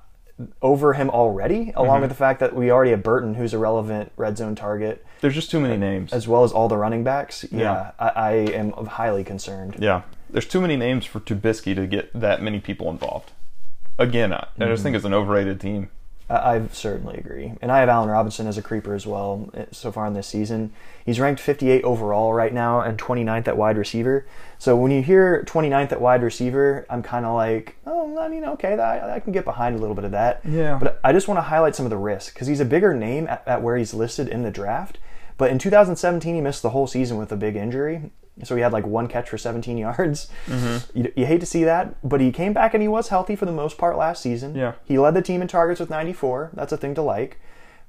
[0.63, 2.01] over him already, along Mm-hmm.
[2.01, 5.35] with the fact that we already have Burton, who's a relevant red zone target, There's
[5.35, 6.11] just too many names.
[6.11, 7.45] as well as all the running backs.
[7.51, 7.91] Yeah, Yeah.
[7.99, 9.75] I, I am highly concerned.
[9.77, 13.31] Yeah, there's too many names for Trubisky to get that many people involved.
[13.99, 15.89] Again, I, I just think it's an overrated team.
[16.29, 17.53] I, I certainly agree.
[17.61, 20.27] And I have Allen Robinson as a creeper as well eh, so far in this
[20.27, 20.71] season.
[21.05, 24.25] He's ranked 58 overall right now and 29th at wide receiver.
[24.57, 28.43] So when you hear 29th at wide receiver, I'm kind of like, oh, I mean,
[28.45, 30.41] okay, that, I can get behind a little bit of that.
[30.45, 30.77] Yeah.
[30.81, 33.27] But I just want to highlight some of the risks because he's a bigger name
[33.27, 34.97] at, at where he's listed in the draft.
[35.37, 38.11] But in 2017, he missed the whole season with a big injury.
[38.43, 40.29] So he had like one catch for 17 yards.
[40.47, 40.99] Mm-hmm.
[40.99, 43.45] You, you hate to see that, but he came back and he was healthy for
[43.45, 44.55] the most part last season.
[44.55, 44.73] Yeah.
[44.85, 46.51] He led the team in targets with 94.
[46.53, 47.39] That's a thing to like.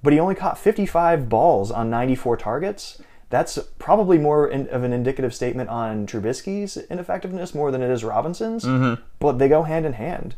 [0.02, 3.02] But he only caught 55 balls on 94 targets.
[3.30, 8.04] That's probably more in, of an indicative statement on Trubisky's ineffectiveness more than it is
[8.04, 8.64] Robinson's.
[8.64, 9.02] Mm-hmm.
[9.18, 10.34] But they go hand in hand.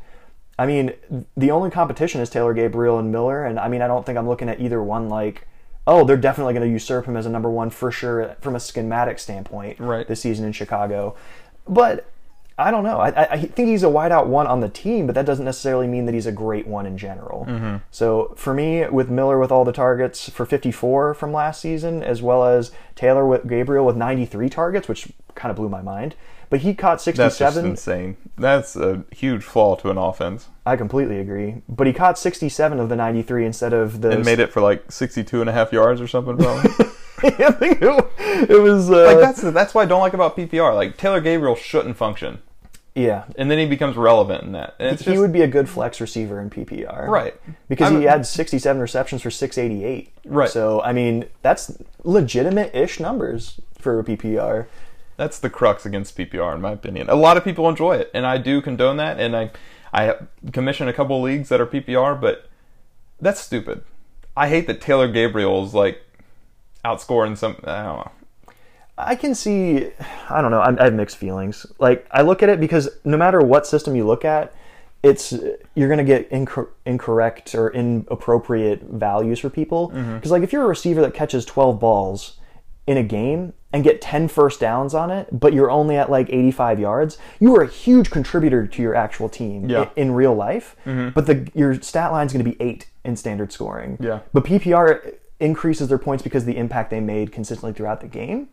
[0.58, 0.92] I mean,
[1.36, 4.28] the only competition is Taylor Gabriel and Miller, and I mean, I don't think I'm
[4.28, 5.46] looking at either one like,
[5.90, 8.60] oh, they're definitely going to usurp him as a number one for sure from a
[8.60, 10.06] schematic standpoint Right.
[10.06, 11.16] this season in Chicago.
[11.68, 12.06] But
[12.56, 12.98] I don't know.
[13.00, 16.04] I, I- think he's a wideout one on the team, but that doesn't necessarily mean
[16.06, 17.46] that he's a great one in general.
[17.48, 17.76] Mm-hmm.
[17.90, 22.20] So for me, with Miller with all the targets for 54 from last season, as
[22.22, 26.14] well as Taylor with Gabriel with 93 targets, which kind of blew my mind.
[26.50, 27.24] But he caught 67.
[27.24, 27.70] That's just 67.
[27.70, 28.16] insane.
[28.36, 30.48] That's a huge flaw to an offense.
[30.66, 31.62] I completely agree.
[31.68, 34.10] But he caught 67 of the 93 instead of the.
[34.10, 36.36] And made it for like 62 and a half yards or something.
[36.36, 36.70] Probably.
[37.22, 38.90] I think it, it was.
[38.90, 40.74] Uh, like that's that's what I don't like about PPR.
[40.74, 42.40] Like Taylor Gabriel shouldn't function,
[42.94, 43.24] yeah.
[43.36, 44.74] and then he becomes relevant in that.
[44.78, 47.08] And it's he just, would be a good flex receiver in PPR.
[47.08, 47.34] Right.
[47.68, 50.12] Because I'm- he had 67 receptions for 688.
[50.24, 50.48] Right.
[50.48, 54.66] So, I mean, that's legitimate ish numbers for a PPR.
[55.20, 57.10] That's the crux against PPR, in my opinion.
[57.10, 59.20] A lot of people enjoy it, and I do condone that.
[59.20, 59.50] And I,
[59.92, 60.14] I
[60.50, 62.48] commission a couple of leagues that are PPR, but
[63.20, 63.84] that's stupid.
[64.34, 66.00] I hate that Taylor Gabriel is like
[66.86, 67.56] outscoring some.
[67.64, 68.12] I don't know.
[68.96, 69.90] I can see,
[70.30, 71.66] I don't know, I I have mixed feelings.
[71.78, 74.54] Like, I look at it because no matter what system you look at,
[75.02, 75.34] it's
[75.74, 79.90] you're going to get incor- incorrect or inappropriate values for people.
[79.90, 80.14] Mm-hmm.
[80.14, 82.38] Because, like, if you're a receiver that catches 12 balls
[82.86, 86.28] in a game and get 10 first downs on it, but you're only at like
[86.28, 89.82] 85 yards, you are a huge contributor to your actual team Yeah.
[89.82, 90.74] i- in real life.
[90.84, 91.10] Mm-hmm.
[91.10, 93.96] But the your stat line is going to be eight in standard scoring.
[94.00, 94.20] Yeah.
[94.32, 98.48] But PPR increases their points because of the impact they made consistently throughout the game.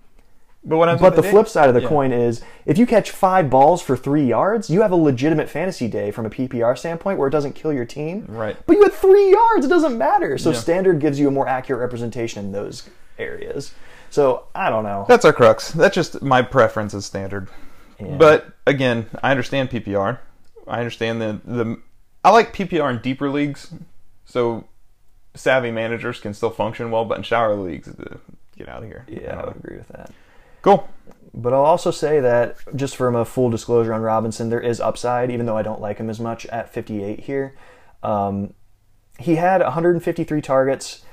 [0.63, 1.87] But what I'm But the flip side of the Yeah.
[1.87, 5.87] coin is if you catch five balls for three yards, you have a legitimate fantasy
[5.87, 8.25] day from a PPR standpoint where it doesn't kill your team.
[8.27, 8.55] Right.
[8.67, 10.37] But you had three yards, it doesn't matter.
[10.37, 10.57] So Yeah.
[10.57, 13.73] standard gives you a more accurate representation in those areas.
[14.09, 15.05] So I don't know.
[15.07, 15.71] That's our crux.
[15.71, 17.49] That's just my preference is standard.
[17.99, 18.15] Yeah.
[18.17, 20.19] But again, I understand PPR.
[20.67, 21.77] I understand the the.
[22.23, 23.73] I like PPR in deeper leagues,
[24.25, 24.65] so
[25.35, 27.05] savvy managers can still function well.
[27.05, 28.17] But in shower leagues, uh,
[28.57, 29.05] get out of here.
[29.07, 30.11] yeah, I Uh, would agree with that.
[30.61, 30.89] cool.
[31.33, 35.29] But I'll also say that, just from a full disclosure on Robinson, there is upside,
[35.29, 37.53] even though I don't like him as much at 58 here.
[38.01, 38.53] Um,
[39.19, 41.03] he had 153 targets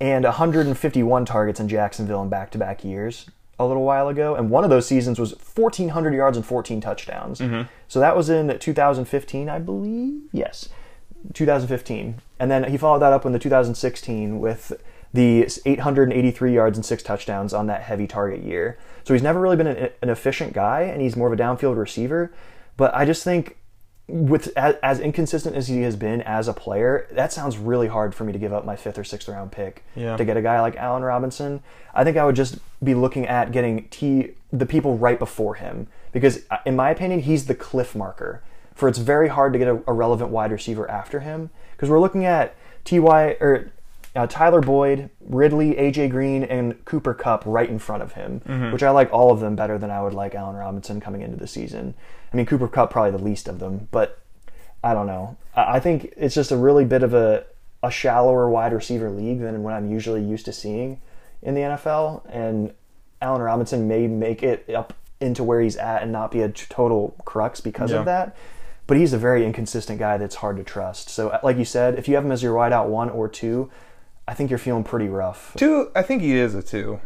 [0.00, 3.26] and 151 targets in Jacksonville in back to back years
[3.58, 4.34] a little while ago.
[4.34, 7.40] And one of those seasons was 1,400 yards and 14 touchdowns.
[7.40, 7.62] Mm-hmm.
[7.88, 10.22] So that was in 2015, I believe.
[10.32, 10.68] Yes.
[11.34, 12.20] 2015.
[12.38, 14.80] And then he followed that up in the 2016 with
[15.12, 18.78] the 883 yards and six touchdowns on that heavy target year.
[19.04, 21.76] So he's never really been an, an efficient guy, and he's more of a downfield
[21.76, 22.32] receiver.
[22.76, 23.56] But I just think
[24.08, 28.14] with as, as inconsistent as he has been as a player, that sounds really hard
[28.14, 30.16] for me to give up my fifth or sixth round pick Yeah.
[30.16, 31.62] to get a guy like Allen Robinson.
[31.94, 35.88] I think I would just be looking at getting T the people right before him
[36.12, 38.42] because, uh, in my opinion, he's the cliff marker.
[38.74, 42.00] For it's very hard to get a, a relevant wide receiver after him because we're
[42.00, 42.98] looking at Ty
[43.40, 43.72] or
[44.16, 48.40] uh, Tyler Boyd, Ridley, AJ Green, and Cooper Kupp right in front of him,
[48.72, 51.36] which I like all of them better than I would like Allen Robinson coming into
[51.36, 51.94] the season.
[52.32, 54.20] I mean, Cooper Kupp probably the least of them, but
[54.84, 55.36] I don't know.
[55.56, 57.44] I think it's just a really bit of a,
[57.82, 61.00] a shallower wide receiver league than what I'm usually used to seeing
[61.42, 62.22] in the NFL.
[62.30, 62.72] And
[63.20, 67.16] Allen Robinson may make it up into where he's at and not be a total
[67.24, 67.98] crux because Yeah.
[68.00, 68.36] of that.
[68.86, 71.08] But he's a very inconsistent guy that's hard to trust.
[71.10, 73.68] So, uh, like you said, if you have him as your wideout one or two,
[74.26, 75.54] I think you're feeling pretty rough.
[75.58, 75.90] Two.
[75.94, 77.00] I think he is a two.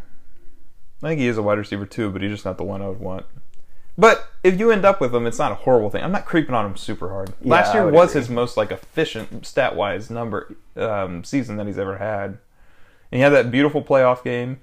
[1.02, 2.88] I think he is a wide receiver too, but he's just not the one I
[2.88, 3.26] would want.
[3.96, 6.02] But if you end up with him, it's not a horrible thing.
[6.02, 7.32] I'm not creeping on him super hard.
[7.42, 8.20] Last year was agree.
[8.20, 12.38] his most like efficient stat wise number um, season that he's ever had.
[13.10, 14.60] And he had that beautiful playoff game.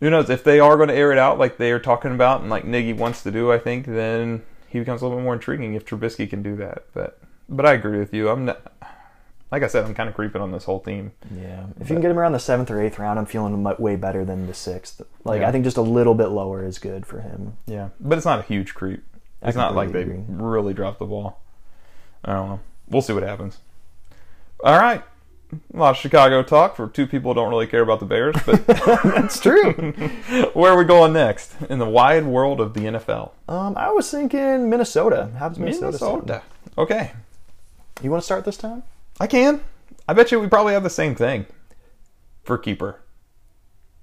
[0.00, 2.42] Who knows if they are going to air it out like they are talking about
[2.42, 3.50] and like Nagy wants to do?
[3.50, 6.84] I think then he becomes a little bit more intriguing if Trubisky can do that.
[6.92, 8.28] But but I agree with you.
[8.28, 8.73] I'm not.
[9.52, 11.12] Like I said, I'm kind of creeping on this whole team.
[11.34, 13.74] Yeah, if you can get him around the seventh or eighth round, I'm feeling mu-
[13.78, 15.00] way better than the sixth.
[15.24, 15.48] Like Yeah.
[15.48, 17.56] I think just a little bit lower is good for him.
[17.66, 19.04] Yeah, but it's not a huge creep.
[19.42, 20.24] It's not like they agree.
[20.28, 21.40] really dropped the ball.
[22.24, 22.60] I don't know.
[22.88, 23.58] We'll see what happens.
[24.64, 25.02] All right.
[25.72, 28.34] A lot of Chicago talk for two people who don't really care about the Bears,
[28.44, 29.72] but That's true.
[30.54, 33.30] where are we going next in the wide world of the NFL?
[33.48, 35.30] um, I was thinking Minnesota.
[35.38, 36.40] How does Minnesota, sound?
[36.76, 37.12] Okay.
[38.02, 38.82] You want to start this time?
[39.20, 39.62] I can.
[40.08, 41.46] I bet you we probably have the same thing
[42.42, 43.00] for keeper.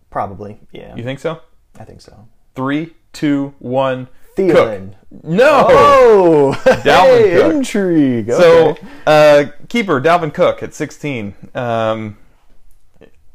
[0.09, 0.59] Probably.
[0.71, 1.41] Yeah, You think so?
[1.79, 2.27] I think so.
[2.55, 4.07] Three, two, one.
[4.37, 4.95] Thielen.
[5.23, 5.65] No.
[5.69, 7.53] Oh, Dalvin hey, Cook.
[7.53, 8.31] intrigue.
[8.31, 11.35] So, uh, keeper Dalvin Cook at 16.
[11.53, 12.17] Um,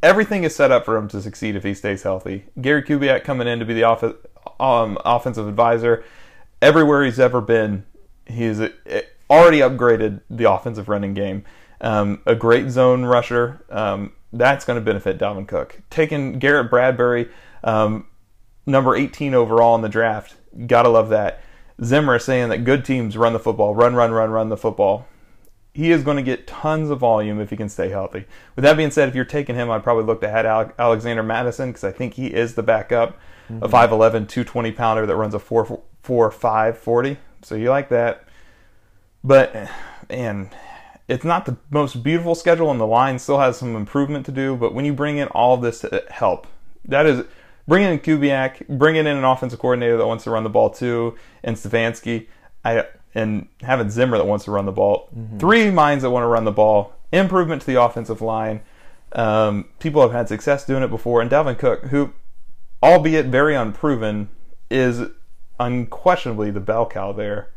[0.02, 2.46] everything is set up for him to succeed if he stays healthy.
[2.60, 4.04] Gary Kubiak coming in to be the off-
[4.58, 6.02] um, offensive advisor.
[6.62, 7.84] Everywhere he's ever been,
[8.26, 8.70] he's uh,
[9.30, 11.44] already upgraded the offensive running game.
[11.80, 13.64] Um, a great zone rusher.
[13.70, 15.80] Um, that's going to benefit Dalvin Cook.
[15.90, 17.28] Taking Garrett Bradbury,
[17.64, 18.06] um,
[18.66, 20.34] number 18 overall in the draft.
[20.66, 21.42] Gotta love that.
[21.82, 25.06] Zimmer saying that good teams run the football, run, run, run, run the football.
[25.74, 28.24] He is going to get tons of volume if he can stay healthy.
[28.54, 31.22] With that being said, if you're taking him, I'd probably look to add Ale- Alexander
[31.22, 33.18] Madison because I think he is the backup,
[33.50, 37.18] a 5'11, 220 pounder that runs a 4 4 5 40.
[37.42, 38.24] So you like that.
[39.22, 39.68] But,
[40.08, 40.48] man,
[41.08, 44.56] it's not the most beautiful schedule, and the line still has some improvement to do.
[44.56, 46.46] But when you bring in all of this help,
[46.84, 47.24] that is
[47.68, 51.16] bringing in Kubiak, bringing in an offensive coordinator that wants to run the ball too,
[51.42, 52.26] and Stefanski,
[52.64, 55.08] I and having Zimmer that wants to run the ball.
[55.38, 56.92] Three minds that want to run the ball.
[57.12, 58.60] Improvement to the offensive line.
[59.12, 62.12] Um, people have had success doing it before, and Dalvin Cook, who,
[62.82, 64.28] albeit very unproven,
[64.70, 65.02] is
[65.58, 67.50] unquestionably the bell cow there.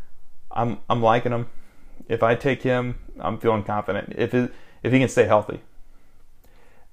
[0.52, 1.48] I'm I'm liking him.
[2.08, 4.14] If I take him, I'm feeling confident.
[4.18, 4.54] If it,
[4.84, 5.62] if he can stay healthy.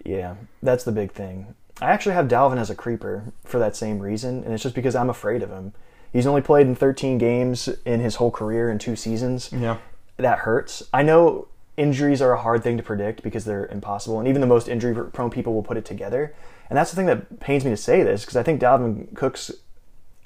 [0.04, 1.54] Yeah, that's the big thing.
[1.80, 4.94] I actually have Dalvin as a creeper for that same reason, and it's just because
[4.94, 5.72] I'm afraid of him.
[6.12, 9.50] He's only played in 13 games in his whole career in two seasons.
[9.52, 9.78] Yeah.
[10.16, 10.82] That hurts.
[10.94, 14.46] I know injuries are a hard thing to predict because they're impossible, and even the
[14.46, 16.34] most injury prone people will put it together.
[16.70, 19.50] And that's the thing that pains me to say this because I think Dalvin Cook's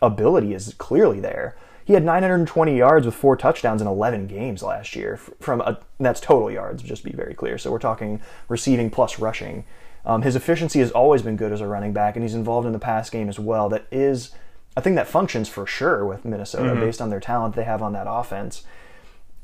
[0.00, 1.56] ability is clearly there.
[1.90, 5.16] He had 920 yards with four touchdowns in 11 games last year.
[5.16, 7.58] From a, that's total yards, just to be very clear.
[7.58, 9.64] So we're talking receiving plus rushing.
[10.04, 12.72] Um, his efficiency has always been good as a running back, and he's involved in
[12.72, 13.68] the pass game as well.
[13.68, 14.30] That is
[14.76, 17.92] a thing that functions for sure with Minnesota based on their talent they have on
[17.94, 18.62] that offense.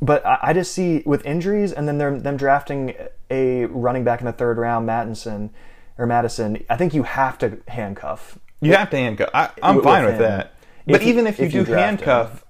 [0.00, 2.94] But I, I just see with injuries and then them drafting
[3.28, 5.50] a running back in the third round, Mattinson
[5.98, 6.64] or Madison.
[6.70, 8.38] I think you have to handcuff.
[8.60, 9.30] You have to handcuff.
[9.34, 10.20] I, I'm With fine with him.
[10.20, 10.52] that.
[10.86, 12.44] But you- even if you if do handcuff,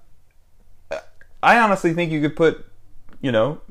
[1.41, 2.65] I honestly think you could put,
[3.21, 3.61] you know,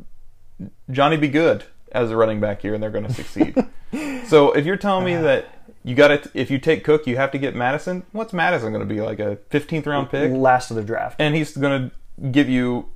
[0.91, 3.57] Johnny Be Good as a running back here, and they're going to succeed.
[4.27, 5.23] so if you're telling me uh-huh.
[5.23, 5.49] that
[5.85, 8.05] you got to, if you take Cook, you have to get Madison.
[8.13, 10.33] What's Madison going to be like a 15th round pick?
[10.33, 11.17] Last of the draft.
[11.21, 12.89] and he's going to give you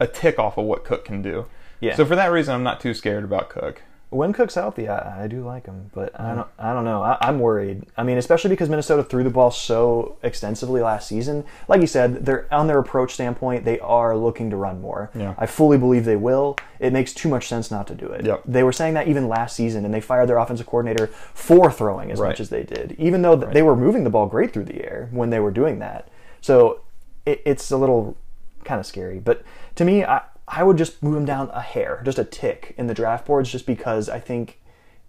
[0.00, 1.46] a tick off of what Cook can do.
[1.80, 1.94] Yeah.
[1.94, 3.82] So for that reason, I'm not too scared about Cook.
[4.16, 6.48] When Cook's healthy, I, I do like him, but I don't.
[6.58, 7.02] I don't know.
[7.02, 7.84] I, I'm worried.
[7.96, 11.44] I mean, especially because Minnesota threw the ball so extensively last season.
[11.68, 15.10] Like you said, they're on their approach standpoint, they are looking to run more.
[15.14, 15.34] Yeah.
[15.36, 16.56] I fully believe they will.
[16.80, 18.24] It makes too much sense not to do it.
[18.24, 18.42] Yep.
[18.46, 22.10] They were saying that even last season, and they fired their offensive coordinator for throwing
[22.10, 22.28] as Right.
[22.28, 24.82] much as they did, even though th- they were moving the ball great through the
[24.84, 26.08] air when they were doing that.
[26.40, 26.80] So
[27.26, 28.16] it, it's a little
[28.64, 29.18] kind of scary.
[29.18, 29.42] But
[29.74, 32.86] to me, I, I would just move him down a hair, just a tick in
[32.86, 34.60] the draft boards, just because I think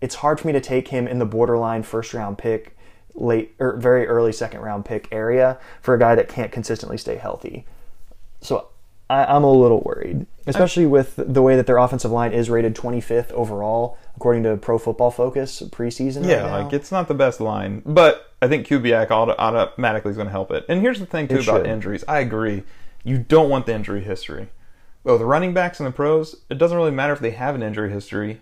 [0.02, 2.76] it's hard for me to take him in the borderline first round pick,
[3.13, 7.15] late or very early second round pick area for a guy that can't consistently stay
[7.15, 7.65] healthy.
[8.41, 8.67] So
[9.10, 12.76] I, I'm a little worried, especially with the way that their offensive line is rated
[12.76, 16.28] 25th overall according to Pro Football Focus preseason.
[16.28, 16.63] Yeah, now.
[16.63, 20.32] like it's not the best line, but I think Kubiak auto- automatically is going to
[20.32, 20.65] help it.
[20.67, 21.67] And here's the thing too It about should.
[21.67, 22.04] injuries.
[22.08, 22.63] I agree.
[23.04, 24.50] You don't want the injury history.
[25.08, 27.63] Well, the running backs and the pros, it doesn't really matter if they have an
[27.63, 28.41] injury history.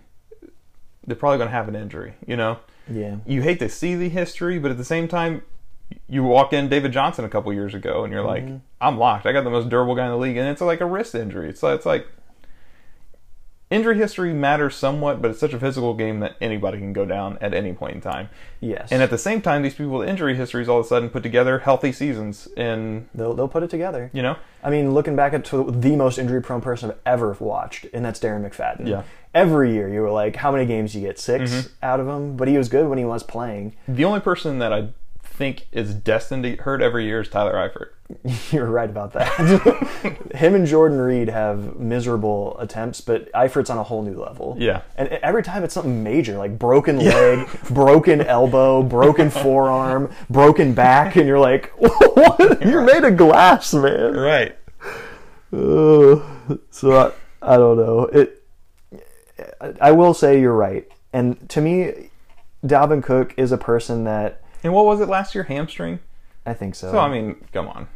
[1.06, 2.14] They're probably going to have an injury.
[2.26, 2.58] You know,
[2.90, 3.18] yeah.
[3.24, 5.42] you hate to see the history, but at the same time,
[6.08, 8.52] you walk in David Johnson a couple years ago, and you're Mm-hmm.
[8.54, 9.26] like, I'm locked.
[9.26, 11.54] I got the most durable guy in the league, and it's like a wrist injury.
[11.62, 12.08] Like, it's like
[13.70, 17.38] injury history matters somewhat, but it's such a physical game that anybody can go down
[17.40, 18.28] at any point in time.
[18.60, 18.92] Yes.
[18.92, 21.22] And at the same time, these people with injury histories all of a sudden put
[21.22, 24.10] together healthy seasons, and they'll they'll put it together.
[24.12, 27.86] you know, I mean, looking back at the most injury prone person I've ever watched,
[27.92, 28.86] and that's Darren McFadden.
[28.86, 29.02] Yeah.
[29.34, 31.18] Every year you were like, how many games you get?
[31.18, 31.68] 6 mm-hmm.
[31.84, 33.76] out of him, but he was good when he was playing.
[33.86, 34.88] the only person that I
[35.22, 37.90] think is destined to get hurt every year is Tyler Eifert.
[38.50, 40.30] You're right about that.
[40.34, 44.56] Him and Jordan Reed have miserable attempts, but Eifert's on a whole new level.
[44.58, 44.82] Yeah.
[44.96, 51.16] And every time it's something major, like broken leg, broken elbow, broken forearm, broken back,
[51.16, 52.64] and you're like, what?
[52.64, 54.14] You're made of glass, man.
[54.14, 54.56] Right.
[55.52, 56.60] Ugh.
[56.70, 56.96] so
[57.42, 58.02] I, I don't know.
[58.04, 58.42] It.
[59.80, 62.10] I will say you're right, and to me,
[62.64, 65.44] Dalvin Cook is a person that And what was it last year?
[65.44, 66.00] Hamstring.
[66.44, 66.92] I think so.
[66.92, 67.88] So I mean, come on.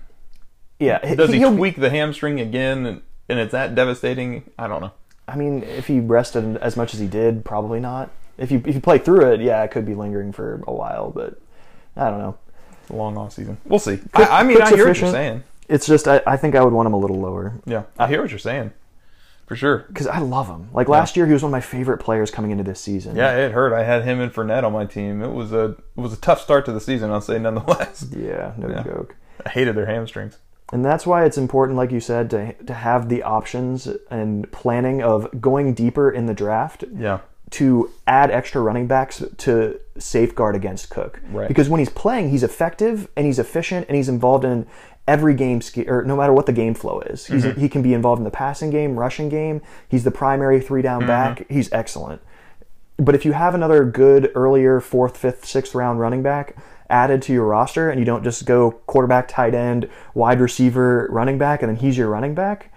[0.80, 4.50] Yeah, Does he tweak the hamstring again, and, and it's that devastating?
[4.58, 4.92] I don't know.
[5.28, 8.10] I mean, if he rested as much as he did, probably not.
[8.36, 11.10] If you if you play through it, yeah, it could be lingering for a while,
[11.10, 11.38] but
[11.96, 12.38] I don't know.
[12.82, 13.58] It's a long off season.
[13.66, 14.00] We'll see.
[14.14, 15.44] I, I mean, I hear what you're saying.
[15.68, 18.20] It's just I, I think I would want him a little lower Yeah, I hear
[18.22, 18.72] what you're saying.
[19.46, 19.78] For sure.
[19.88, 20.68] because I love him.
[20.72, 23.16] Like last year, he was one of my favorite players coming into this season.
[23.16, 23.72] Yeah, it hurt.
[23.72, 25.22] I had him and Fournette on my team.
[25.22, 27.10] It was a it was a tough start to the season.
[27.10, 28.06] I'll say nonetheless.
[28.16, 28.82] yeah, no Yeah.
[28.84, 29.16] joke.
[29.44, 30.38] I hated their hamstrings.
[30.72, 35.02] And that's why it's important, like you said, to to have the options and planning
[35.02, 37.20] of going deeper in the draft Yeah.
[37.50, 41.20] to add extra running backs to safeguard against Cook.
[41.32, 41.48] Right.
[41.48, 44.66] Because when he's playing, he's effective and he's efficient and he's involved in
[45.08, 47.26] every game sch- or no matter what the game flow is.
[47.26, 47.60] He's, Mm-hmm.
[47.60, 49.60] He can be involved in the passing game, rushing game.
[49.88, 51.00] He's the primary three Mm-hmm.
[51.00, 51.46] down back.
[51.50, 52.22] He's excellent.
[52.96, 56.54] But if you have another good earlier fourth, fifth, sixth round running back
[56.90, 61.38] added to your roster and you don't just go quarterback, tight end, wide receiver, running
[61.38, 62.72] back, and then he's your running back,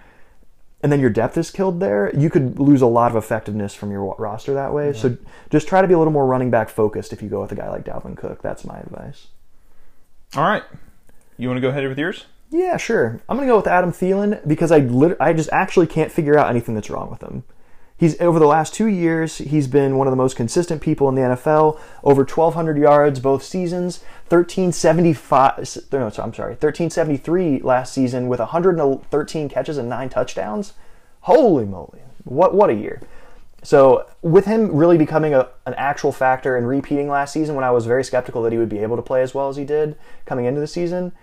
[0.82, 3.90] and then your depth is killed there, you could lose a lot of effectiveness from
[3.92, 4.92] your roster that way.
[4.94, 5.18] So
[5.50, 7.56] just try to be a little more running back focused if you go with a
[7.56, 8.42] guy like Dalvin Cook.
[8.42, 9.28] That's my advice.
[10.36, 10.64] All right.
[11.38, 12.26] You want to go ahead with yours?
[12.52, 13.22] Yeah, sure.
[13.28, 16.50] I'm gonna go with Adam Thielen because I lit- I just actually can't figure out
[16.50, 17.44] anything that's wrong with him.
[17.96, 21.16] He's over the last two years, he's been one of the most consistent people in
[21.16, 21.80] the NFL.
[22.04, 25.78] Over 1,200 yards both seasons, 1375.
[25.92, 30.74] No, I'm sorry, 1373 last season with 113 catches and nine touchdowns.
[31.22, 32.00] Holy moly!
[32.24, 33.02] What what a year!
[33.64, 37.72] So with him really becoming a, an actual factor and repeating last season, when I
[37.72, 39.96] was very skeptical that he would be able to play as well as he did
[40.26, 41.14] coming into the season,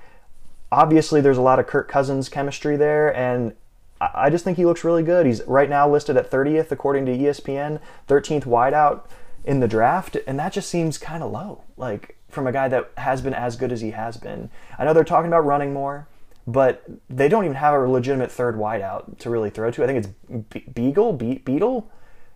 [0.72, 3.54] obviously there's a lot of Kirk Cousins chemistry there, and
[4.00, 5.26] I just think he looks really good.
[5.26, 9.02] He's right now listed at 30th according to ESPN, 13th wideout
[9.44, 11.64] in the draft, and that just seems kind of low.
[11.76, 14.50] Like from a guy that has been as good as he has been.
[14.78, 16.06] I know they're talking about running more,
[16.46, 19.82] but they don't even have a legitimate third wideout to really throw to.
[19.84, 21.90] I think it's Be- Beagle, Be- Beetle,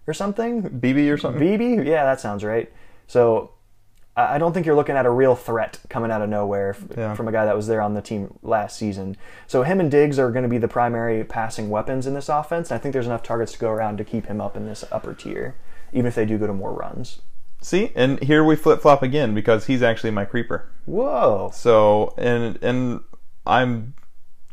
[0.07, 0.63] or something.
[0.63, 1.41] BB or something?
[1.43, 1.87] BB?
[1.87, 2.71] Yeah, that sounds right.
[3.07, 3.53] So
[4.17, 7.15] I don't think you're looking at a real threat coming out of nowhere Yeah.
[7.15, 9.17] from a guy that was there on the team last season.
[9.49, 12.71] So him and Diggs are going to be the primary passing weapons in this offense.
[12.71, 14.85] And I think there's enough targets to go around to keep him up in this
[14.93, 15.57] upper tier,
[15.93, 17.23] even if they do go to more runs.
[17.61, 20.69] See, and here we flip flop again because he's actually my creeper.
[20.85, 21.51] Whoa.
[21.53, 23.01] So, and and
[23.47, 23.95] I'm,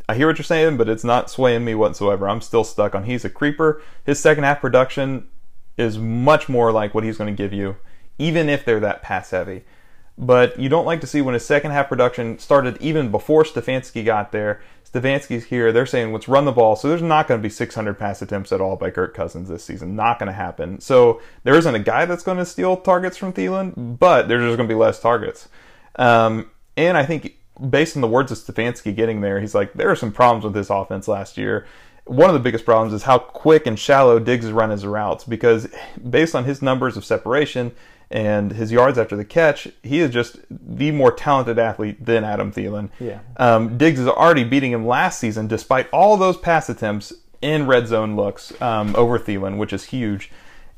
[0.09, 2.27] I hear what you're saying, but it's not swaying me whatsoever.
[2.27, 3.81] I'm still stuck on he's a creeper.
[4.05, 5.27] His second half production
[5.77, 7.75] is much more like what he's going to give you,
[8.21, 9.63] even if they're that pass heavy.
[10.15, 14.05] But you don't like to see when his second half production started even before Stefanski
[14.05, 14.61] got there.
[14.85, 15.71] Stefanski's here.
[15.71, 16.75] They're saying let's run the ball.
[16.75, 19.63] So there's not going to be 600 pass attempts at all by Kirk Cousins this
[19.63, 19.95] season.
[19.95, 20.79] Not going to happen.
[20.79, 24.57] So there isn't a guy that's going to steal targets from Thielen, but there's just
[24.57, 25.49] going to be less targets.
[25.95, 27.37] Um, and I think
[27.69, 30.53] based on the words of Stefanski getting there, he's like, there are some problems with
[30.53, 31.65] this offense last year.
[32.05, 35.67] One of the biggest problems is how quick and shallow Diggs run his routes because
[36.07, 37.71] based on his numbers of separation
[38.11, 42.51] and his yards after the catch, he is just the more talented athlete than Adam
[42.51, 42.89] Thielen.
[42.99, 43.19] Yeah.
[43.37, 47.87] Um, Diggs is already beating him last season despite all those pass attempts in red
[47.87, 50.29] zone looks um, over Thielen, which is huge.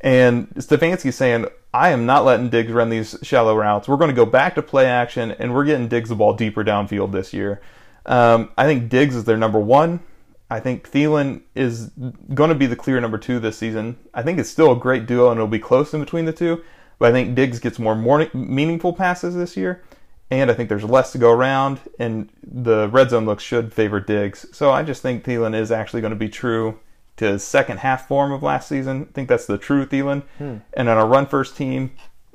[0.01, 3.87] And Stefanski's saying, I am not letting Diggs run these shallow routes.
[3.87, 6.63] We're going to go back to play action, and we're getting Diggs the ball deeper
[6.63, 7.61] downfield this year.
[8.05, 10.01] Um, I think Diggs is their number one.
[10.49, 11.89] I think Thielen is
[12.33, 13.97] going to be the clear number two this season.
[14.13, 16.61] I think it's still a great duo, and it'll be close in between the two.
[16.99, 19.83] But I think Diggs gets more morning, meaningful passes this year,
[20.31, 23.99] and I think there's less to go around, and the red zone looks should favor
[23.99, 24.45] Diggs.
[24.51, 26.79] So I just think Thielen is actually going to be true
[27.17, 29.07] to his second half form of last season.
[29.09, 30.23] I think that's the true Thielen.
[30.37, 30.57] Hmm.
[30.73, 31.91] And on a run first team,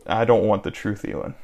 [0.06, 1.34] I don't want the true Thielen.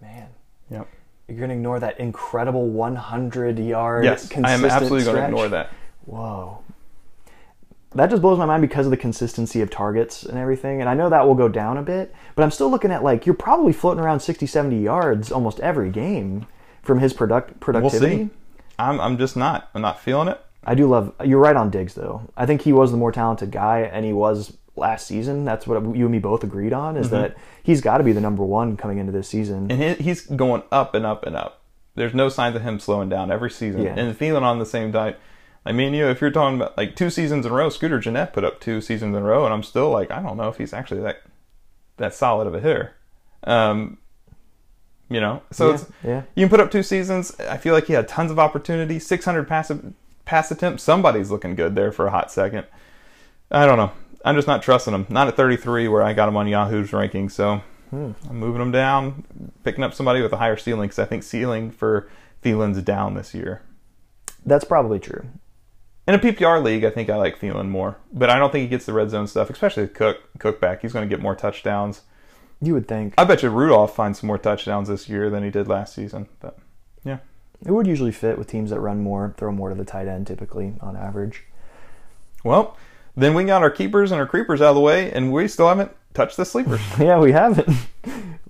[0.00, 0.28] Man.
[0.70, 0.88] Yep.
[1.28, 5.48] You're going to ignore that incredible 100 yard Yes, I am absolutely going to ignore
[5.48, 5.70] that.
[6.04, 6.62] Whoa.
[7.94, 10.80] That just blows my mind because of the consistency of targets and everything.
[10.80, 13.26] And I know that will go down a bit, but I'm still looking at like
[13.26, 16.46] you're probably floating around 60, 70 yards almost every game
[16.82, 18.24] from his product We'll productivity.
[18.24, 18.30] see.
[18.78, 19.70] I'm I'm just not.
[19.74, 20.40] I'm not feeling it.
[20.64, 21.14] I do love.
[21.24, 22.28] You're right on Diggs though.
[22.36, 25.44] I think he was the more talented guy, and he was last season.
[25.44, 26.96] That's what you and me both agreed on.
[26.96, 27.16] Is mm-hmm.
[27.16, 29.70] that he's got to be the number one coming into this season.
[29.70, 31.62] And he's going up and up and up.
[31.94, 33.82] There's no signs of him slowing down every season.
[33.82, 33.94] Yeah.
[33.96, 35.18] And feeling on the same diet.
[35.66, 37.98] I mean, you know, if you're talking about like two seasons in a row, Scooter
[37.98, 40.48] Gennett put up two seasons in a row, and I'm still like, I don't know
[40.48, 41.22] if he's actually that
[41.96, 42.94] that solid of a hitter.
[43.44, 43.98] Um,
[45.08, 46.22] you know, so Yeah, it's yeah.
[46.34, 47.38] you can put up two seasons.
[47.40, 49.70] I feel like he had tons of opportunity, 600 pass
[50.24, 50.82] pass attempts.
[50.82, 52.66] Somebody's looking good there for a hot second.
[53.50, 53.92] I don't know.
[54.24, 55.06] I'm just not trusting him.
[55.10, 57.28] Not at 33 where I got him on Yahoo's ranking.
[57.28, 58.12] So Hmm.
[58.28, 61.70] I'm moving him down, picking up somebody with a higher ceiling because I think ceiling
[61.70, 62.08] for
[62.42, 63.62] Thielen's down this year.
[64.44, 65.24] That's probably true.
[66.06, 68.68] In a PPR league, I think I like Thielen more, but I don't think he
[68.68, 70.82] gets the red zone stuff, especially with Cook Cook back.
[70.82, 72.02] He's going to get more touchdowns.
[72.60, 75.50] You would think I bet you Rudolph finds some more touchdowns this year than he
[75.50, 76.28] did last season.
[76.40, 76.58] But
[77.04, 77.18] yeah,
[77.64, 80.26] it would usually fit with teams that run more, throw more to the tight end,
[80.26, 81.44] typically on average.
[82.44, 82.76] well,
[83.16, 85.68] then we got our keepers and our creepers out of the way, and we still
[85.68, 86.80] haven't touched the sleepers.
[86.98, 87.68] Yeah, we haven't.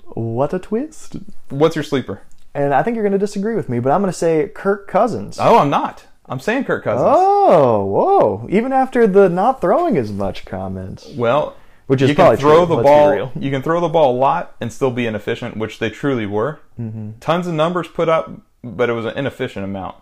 [0.09, 1.17] what a twist!
[1.51, 2.23] What's your sleeper?
[2.53, 4.87] And I think you're going to disagree with me, but I'm going to say Kirk
[4.89, 5.39] Cousins.
[5.41, 6.07] Oh, I'm not.
[6.27, 7.07] I'm saying Kirk Cousins.
[7.07, 8.47] Oh, whoa!
[8.51, 11.57] Even after the not throwing as much comments, Well,
[11.87, 13.33] which is you probably can throw true, the ball.
[13.39, 16.61] You can throw the ball a lot and still be inefficient, which they truly were.
[16.81, 17.19] Mm-hmm.
[17.21, 18.31] Tons of numbers put up,
[18.63, 19.97] but it was an inefficient amount.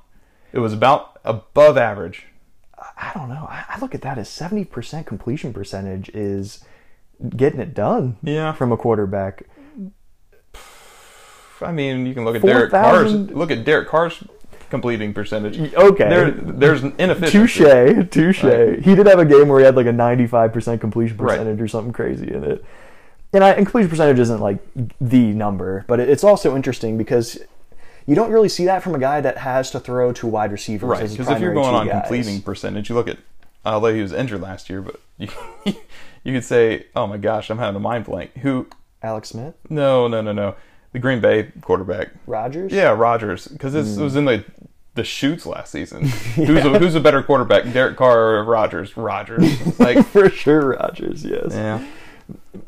[0.53, 2.27] It was about above average.
[2.97, 3.47] I don't know.
[3.49, 6.65] I look at that as seventy percent completion percentage is
[7.37, 8.17] getting it done.
[8.23, 8.53] Yeah.
[8.53, 9.45] from a quarterback.
[11.61, 13.37] I mean, you can look at Derek 4,000 Carr's.
[13.37, 14.23] Look at Derek Carr's
[14.73, 15.73] completing percentage.
[15.75, 17.65] Okay, There, there's inefficiency.
[17.65, 18.43] touche, touche.
[18.43, 18.81] Right.
[18.81, 21.39] He did have a game where he had like a ninety-five percent completion Right.
[21.39, 22.65] percentage or something crazy in it.
[23.35, 24.59] And, I, and completion percentage isn't like
[25.01, 27.39] the number, but it's also interesting because
[28.07, 30.89] you don't really see that from a guy that has to throw to wide receivers.
[30.89, 32.01] Right, because if you're going on guys.
[32.03, 33.19] completing percentage, you look at,
[33.65, 35.29] although he was injured last year, but you,
[36.25, 38.35] you could say, oh my gosh, I'm having a mind blank.
[38.39, 38.67] Who?
[39.03, 40.55] Alex Smith, No, no, no, no.
[40.93, 42.09] The Green Bay quarterback.
[42.27, 42.73] Rodgers.
[42.73, 44.03] Yeah, Rodgers, because this Hmm.
[44.03, 44.45] was in the
[44.95, 46.05] the shoots last season.
[46.35, 48.95] Who's a, who's a better quarterback, Derek Carr or Rodgers?
[48.95, 49.81] Rodgers.
[49.81, 51.25] Like, for sure, Rodgers.
[51.25, 51.53] Yes.
[51.53, 51.83] yeah,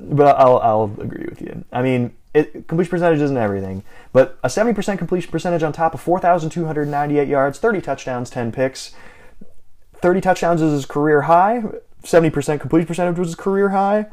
[0.01, 1.67] But I'll I'll agree with you.
[1.71, 3.83] I mean, it, completion percentage isn't everything,
[4.15, 7.59] but a seventy percent completion percentage on top of four thousand two hundred ninety-eight yards,
[7.59, 8.95] thirty touchdowns, ten picks.
[10.01, 11.63] Thirty touchdowns is his career high.
[12.05, 14.07] Seventy percent completion percentage was his career high.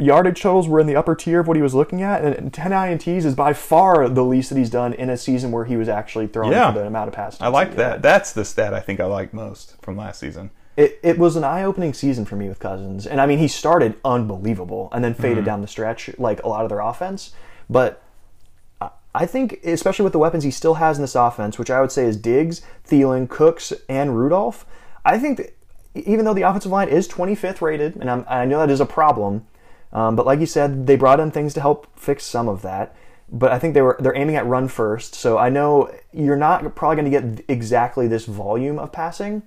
[0.00, 2.72] Yardage totals were in the upper tier of what he was looking at, and ten
[2.72, 5.88] INTs is by far the least that he's done in a season where he was
[5.88, 6.72] actually throwing Yeah.
[6.72, 7.40] for the amount of passes.
[7.40, 8.02] I like that.
[8.02, 10.50] That's the stat I think I like most from last season.
[10.76, 13.94] it, it was an eye-opening season for me with Cousins, and I mean he started
[14.04, 15.46] unbelievable and then faded mm-hmm.
[15.46, 17.32] down the stretch like a lot of their offense.
[17.70, 18.02] But
[18.80, 21.80] I- I think, especially with the weapons he still has in this offense, which I
[21.80, 24.66] would say is Diggs, Thielen, Cooks, and Rudolph,
[25.04, 25.56] I think that
[25.94, 28.86] even though the offensive line is 25th rated, and I'm, I know that is a
[28.86, 29.46] problem,
[29.92, 32.94] um, but like you said, they brought in things to help fix some of that.
[33.30, 36.74] But I think they were they're aiming at run first, so I know you're not
[36.74, 39.42] probably going to get exactly this volume of passing.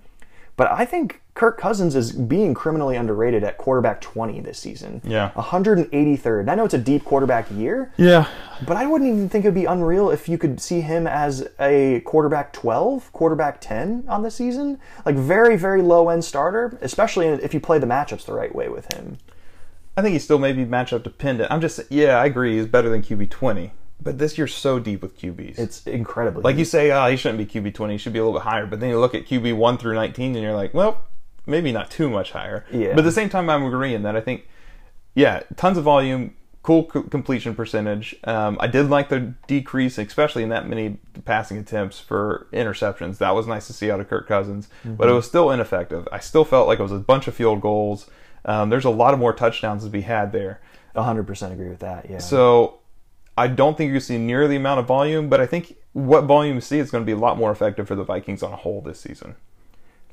[0.58, 5.02] But I think Kirk Cousins is being criminally underrated at quarterback 20 this season.
[5.06, 5.30] Yeah.
[5.36, 6.40] 183rd.
[6.42, 8.28] And I know it's a deep quarterback year, Yeah,
[8.66, 11.48] but I wouldn't even think it would be unreal if you could see him as
[11.60, 14.80] a quarterback 12, quarterback 10 on the season.
[15.06, 18.70] Like very, very low end starter, especially if you play the matchups the right way
[18.70, 19.18] with him.
[19.98, 21.52] I think he still may be matchup dependent.
[21.52, 22.58] I'm just yeah, I agree.
[22.58, 25.58] He's better than QB twenty, but this year's so deep with QBs.
[25.58, 27.96] It's incredibly like you say, oh, he shouldn't be QB twenty.
[27.96, 28.68] He should be a little bit higher.
[28.68, 31.04] But then you look at QB one through nineteen, and you're like, well,
[31.48, 32.64] maybe not too much higher.
[32.72, 32.90] Yeah.
[32.90, 34.48] But at the same time, I'm agreeing that I think,
[35.16, 36.36] yeah, tons of volume,
[36.68, 38.14] cool c- completion percentage.
[38.26, 43.20] Um, I did like the decrease, especially in that many passing attempts for interceptions.
[43.20, 46.10] That was nice to see out of Kirk Cousins, but it was still ineffective.
[46.12, 48.10] I still felt like it was a bunch of field goals.
[48.44, 50.60] Um, there's a lot of more touchdowns to be had there.
[50.94, 52.10] 100% agree with that.
[52.10, 52.18] Yeah.
[52.18, 52.80] So
[53.38, 56.56] I don't think you see near the amount of volume, but I think what volume
[56.56, 58.58] you see is going to be a lot more effective for the Vikings on a
[58.58, 59.38] whole this season.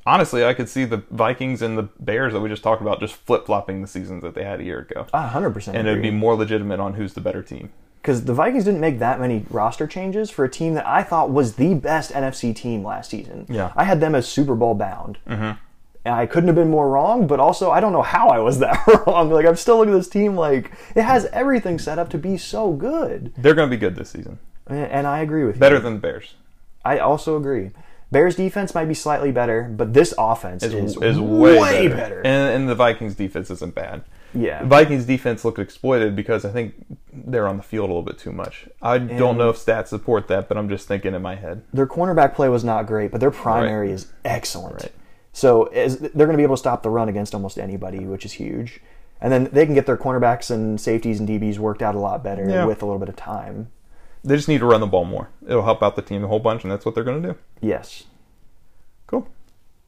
[0.05, 3.15] Honestly, I could see the Vikings and the Bears that we just talked about just
[3.15, 5.07] flip flopping the seasons that they had a year ago.
[5.13, 7.71] I 100% And it'd be more legitimate on who's the better team.
[8.01, 11.31] because the Vikings didn't make that many roster changes for a team that I thought
[11.31, 13.47] was the best NFC team last season.
[13.49, 13.71] Yeah.
[13.75, 15.17] I had them as Super Bowl bound.
[15.27, 15.57] Mm-hmm.
[16.05, 18.59] And I couldn't have been more wrong, but also I don't know how I was
[18.65, 18.77] that
[19.07, 19.31] wrong.
[19.31, 22.37] Like I'm still looking at this team like it has everything set up to be
[22.37, 24.37] so good, They're going to be good this season.
[24.67, 25.59] and, and I agree with you.
[25.61, 26.35] Better than the Bears.
[26.85, 27.71] I also agree.
[28.11, 31.95] Bears defense might be slightly better, but this offense is, is, is way, better.
[31.95, 32.17] better.
[32.25, 34.03] And, and the Vikings defense isn't bad.
[34.33, 34.59] yeah.
[34.61, 36.75] The Vikings defense looked exploited because I think
[37.11, 38.67] they're on the field a little bit too much.
[38.81, 41.63] I don't know if stats support that, but I'm just thinking in my head.
[41.73, 43.93] their cornerback play was not great, but their primary Right.
[43.95, 44.83] is excellent.
[44.83, 44.91] Right.
[45.33, 48.23] So as, they're going to be able to stop the run against almost anybody, which
[48.25, 48.79] is huge.
[49.19, 52.23] And then they can get their cornerbacks and safeties and DBs worked out a lot
[52.23, 52.65] better Yeah.
[52.65, 53.69] with a little bit of time.
[54.25, 55.29] They just need to run the ball more.
[55.47, 57.37] It'll help out the team a whole bunch, and that's what they're going to do.
[57.61, 58.03] Yes,
[59.07, 59.27] Cool.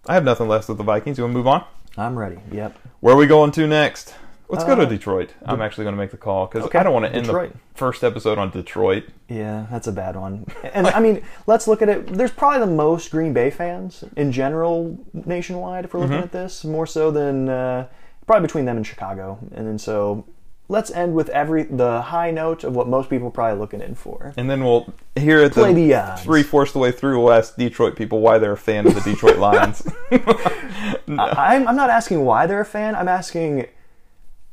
[0.07, 1.17] I have nothing less with the Vikings.
[1.17, 1.65] You want to move on?
[1.97, 2.37] I'm ready.
[2.51, 2.77] Yep.
[2.99, 4.13] Where are we going to next?
[4.47, 5.33] Let's go to Uh, Detroit.
[5.43, 7.51] I'm actually going to make the call because Okay, I don't want to end Detroit.
[7.51, 9.05] the first episode on Detroit.
[9.27, 10.45] Yeah, that's a bad one.
[10.73, 12.07] And I mean, let's look at it.
[12.07, 16.63] There's probably the most Green Bay fans in general nationwide if we're looking at this,
[16.63, 17.87] more so than uh,
[18.27, 19.39] probably between them and Chicago.
[19.53, 20.25] And then so
[20.69, 23.95] let's end with every the high note of what most people are probably looking in
[23.95, 24.33] for.
[24.37, 27.23] And then we'll here at Play the the three fourths the way through.
[27.23, 29.87] We'll ask Detroit people why they're a fan of the Detroit Lions.
[30.11, 32.95] I- I'm, I'm not asking why they're a fan.
[32.95, 33.67] I'm asking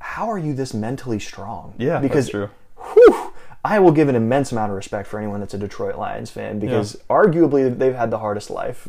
[0.00, 1.74] how are you this mentally strong?
[1.78, 2.50] yeah, because that's true.
[2.76, 3.32] whew,
[3.64, 6.58] I will give an immense amount of respect for anyone that's a Detroit Lions fan
[6.58, 8.88] because arguably they've had the hardest life.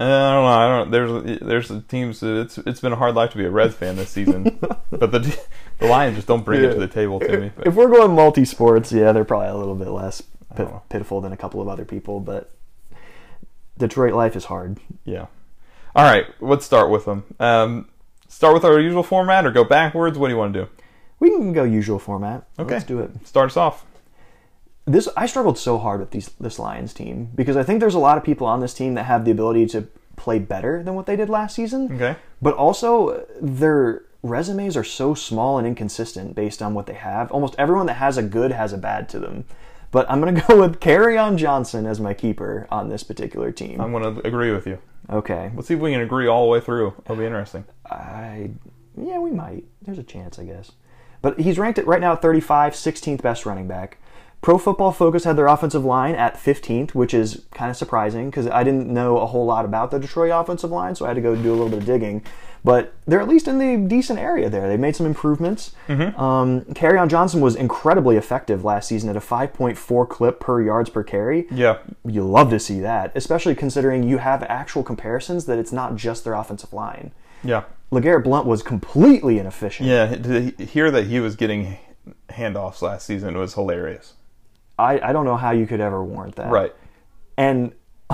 [0.00, 0.46] Uh, I don't know.
[0.46, 0.90] I don't.
[0.90, 3.96] There's there's teams that it's it's been a hard life to be a Reds fan
[3.96, 4.44] this season,
[4.90, 5.38] but the
[5.78, 7.50] the Lions just don't bring it to the table to me.
[7.54, 10.22] But If we're going multi sports, yeah, they're probably a little bit less
[10.56, 12.50] pit- pitiful than a couple of other people, but
[13.78, 14.78] Detroit life is hard.
[15.04, 15.26] yeah.
[15.94, 17.24] All right, let's start with them.
[17.40, 17.88] Um,
[18.28, 20.16] start with our usual format or go backwards.
[20.16, 20.68] What do you want to do?
[21.18, 22.46] We can go usual format.
[22.58, 22.74] Okay.
[22.74, 23.10] Let's do it.
[23.26, 23.84] Start us off.
[24.90, 28.00] This I struggled so hard with these this Lions team because I think there's a
[28.00, 29.86] lot of people on this team that have the ability to
[30.16, 31.92] play better than what they did last season.
[31.92, 32.16] Okay.
[32.42, 37.30] But also their resumes are so small and inconsistent based on what they have.
[37.30, 39.44] Almost everyone that has a good has a bad to them.
[39.92, 43.80] But I'm gonna go with on Johnson as my keeper on this particular team.
[43.80, 44.78] I'm going to agree with you.
[45.08, 45.52] okay.
[45.54, 46.94] Let's see if we can agree all the way through.
[47.04, 47.64] It'll be interesting.
[47.88, 48.50] I
[49.00, 49.64] yeah, we might.
[49.82, 50.72] There's a chance, I guess.
[51.22, 53.98] But he's ranked at right now at 35, 16th best running back.
[54.42, 58.46] Pro Football Focus had their offensive line at 15th, which is kind of surprising because
[58.46, 61.20] I didn't know a whole lot about the Detroit offensive line, so I had to
[61.20, 62.22] go do a little bit of digging.
[62.64, 64.68] But they're at least in the decent area there.
[64.68, 65.72] They made some improvements.
[65.88, 71.02] Um, on Johnson was incredibly effective last season at a 5.4 clip per yards per
[71.02, 71.78] carry Yeah.
[72.04, 76.24] you love to see that, especially considering you have actual comparisons that it's not just
[76.24, 77.12] their offensive line.
[77.42, 77.64] Yeah.
[77.92, 79.88] LeGarrette Blunt was completely inefficient.
[79.88, 80.14] Yeah.
[80.16, 81.78] To hear that he was getting
[82.28, 84.14] handoffs last season was hilarious.
[84.80, 86.50] I, I don't know how you could ever warrant that.
[86.50, 86.74] Right.
[87.36, 87.72] And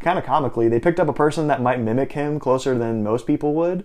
[0.00, 3.26] kind of comically, they picked up a person that might mimic him closer than most
[3.26, 3.84] people would.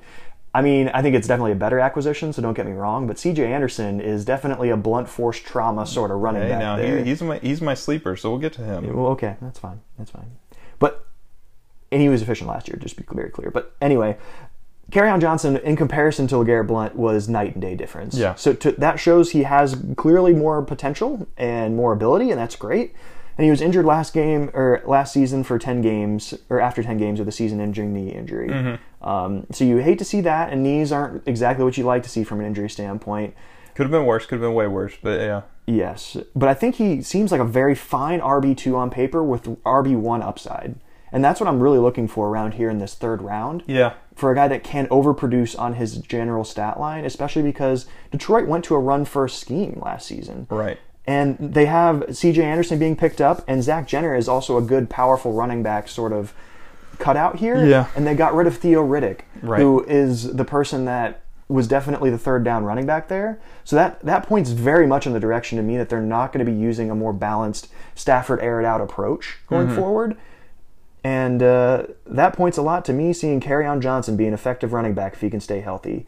[0.54, 3.18] I mean, I think it's definitely a better acquisition, so don't get me wrong, but
[3.18, 7.00] CJ Anderson is definitely a blunt force trauma sort of running Hey, back now there.
[7.00, 8.96] he, he's my he's my sleeper, so we'll get to him.
[8.96, 9.82] Well, okay, that's fine.
[9.98, 10.38] That's fine.
[10.80, 11.06] But
[11.92, 13.52] and he was efficient last year, just to be very clear.
[13.52, 14.18] But anyway,
[14.94, 18.16] on Johnson, in comparison to LeGarrette Blunt, was night and day difference.
[18.16, 18.36] Yeah.
[18.36, 22.94] So to, that shows he has clearly more potential and more ability, and that's great.
[23.38, 26.98] And he was injured last game or last season for ten games, or after ten
[26.98, 28.50] games of the season, injuring knee injury.
[28.50, 29.08] Mm-hmm.
[29.08, 32.10] Um, so you hate to see that, and knees aren't exactly what you like to
[32.10, 33.36] see from an injury standpoint.
[33.74, 34.26] Could have been worse.
[34.26, 34.96] Could have been way worse.
[35.02, 35.42] But yeah.
[35.68, 40.24] Yes, but I think he seems like a very fine RB2 on paper with RB1
[40.24, 40.76] upside.
[41.16, 43.64] And that's what I'm really looking for around here in this third round.
[43.68, 43.94] Yeah.
[44.16, 48.66] For a guy that can overproduce on his general stat line, especially because Detroit went
[48.66, 50.46] to a run first scheme last season.
[50.50, 50.78] Right.
[51.08, 54.90] And they have CJ Anderson being picked up, and Zach Zenner is also a good,
[54.90, 56.34] powerful running back sort of
[57.00, 57.66] cutout here.
[57.66, 57.88] Yeah.
[57.96, 59.62] And they got rid of Theo Riddick, Right.
[59.62, 63.40] who is the person that was definitely the third down running back there.
[63.64, 66.46] So that, that points very much in the direction to me that they're not going
[66.46, 69.78] to be using a more balanced Stafford aired out approach going mm-hmm.
[69.78, 70.18] forward.
[71.06, 74.96] And uh, that points a lot to me seeing on Johnson be an effective running
[74.96, 76.08] back if he can stay healthy.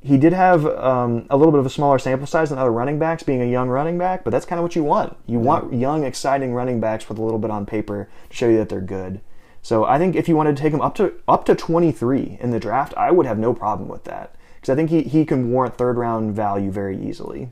[0.00, 2.98] He did have um, a little bit of a smaller sample size than other running
[2.98, 5.18] backs, being a young running back, but that's kind of what you want.
[5.26, 8.56] You want young, exciting running backs with a little bit on paper to show you
[8.56, 9.20] that they're good.
[9.60, 12.52] So I think if you wanted to take him up to up to 23 in
[12.52, 15.50] the draft, I would have no problem with that because I think he, he can
[15.50, 17.50] warrant third round value very easily.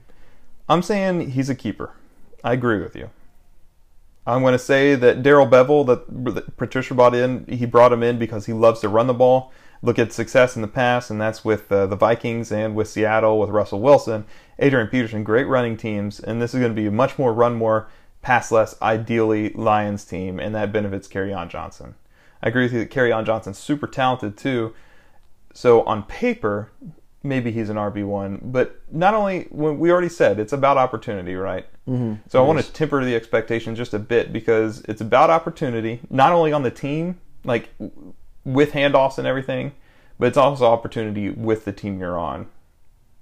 [0.66, 1.93] I'm saying he's a keeper.
[2.43, 3.11] I agree with you.
[4.27, 8.03] I'm going to say that Darrell Bevell, that that Patricia brought in, he brought him
[8.03, 9.53] in because he loves to run the ball.
[9.83, 13.39] Look at success in the past, and that's with uh, the Vikings and with Seattle
[13.39, 14.27] with Russell Wilson,
[14.59, 17.55] Adrian Peterson, great running teams, and this is going to be a much more run
[17.55, 17.89] more,
[18.21, 21.95] pass less, ideally Lions team, and that benefits on Johnson.
[22.43, 24.75] I agree with you that on Johnson's super talented too.
[25.55, 26.71] So on paper,
[27.23, 28.41] maybe he's an RB one.
[28.43, 31.66] But not only when we already said it's about opportunity, right?
[31.89, 32.29] Mm-hmm.
[32.29, 36.33] So I want to temper the expectation just a bit because it's about opportunity, not
[36.33, 37.71] only on the team, like
[38.45, 39.73] with handoffs and everything,
[40.18, 42.47] but it's also opportunity with the team you're on.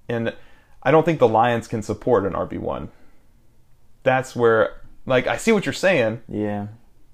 [0.09, 0.35] And
[0.83, 2.91] I don't think the Lions can support an RB one.
[4.03, 6.23] That's where, like, I see what you're saying.
[6.29, 6.69] Yeah.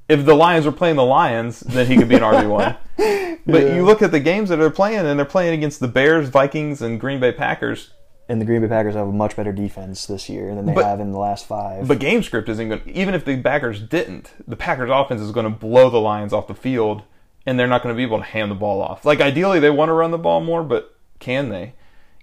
[0.08, 2.76] If the Lions were playing the Lions, then he could be an RB one.
[3.46, 3.74] But Yeah.
[3.74, 6.80] you look at the games that they're playing, and they're playing against the Bears, Vikings,
[6.80, 7.90] and Green Bay Packers.
[8.26, 10.86] And the Green Bay Packers have a much better defense this year than they But-
[10.86, 11.86] have in the last five.
[11.86, 12.80] But game script isn't going.
[12.80, 16.32] to Even if the Packers didn't, the Packers offense is going to blow the Lions
[16.32, 17.02] off the field,
[17.44, 19.04] and they're not going to be able to hand the ball off.
[19.04, 21.74] Like ideally, they want to run the ball more, but can they?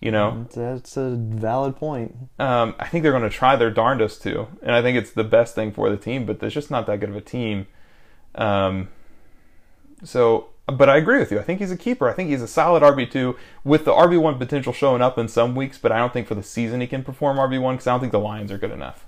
[0.01, 2.15] You know, that's a valid point.
[2.39, 5.23] um, I think they're going to try their darndest to, and I think it's the
[5.23, 6.25] best thing for the team.
[6.25, 7.67] But there's just not that good of a team.
[8.33, 8.89] Um,
[10.03, 11.39] so, but I agree with you.
[11.39, 12.09] I think he's a keeper.
[12.09, 15.27] I think he's a solid RB two with the RB one potential showing up in
[15.27, 17.85] some weeks, but I don't think for the season he can perform RB one because
[17.87, 19.05] I don't think the Lions are good enough.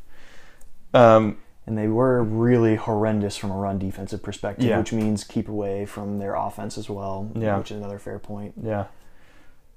[0.94, 4.78] Um, And they were really horrendous from a run defensive perspective, Yeah.
[4.80, 7.58] which means keep away from their offense as well, Yeah.
[7.58, 8.54] which is another fair point.
[8.62, 8.86] Yeah.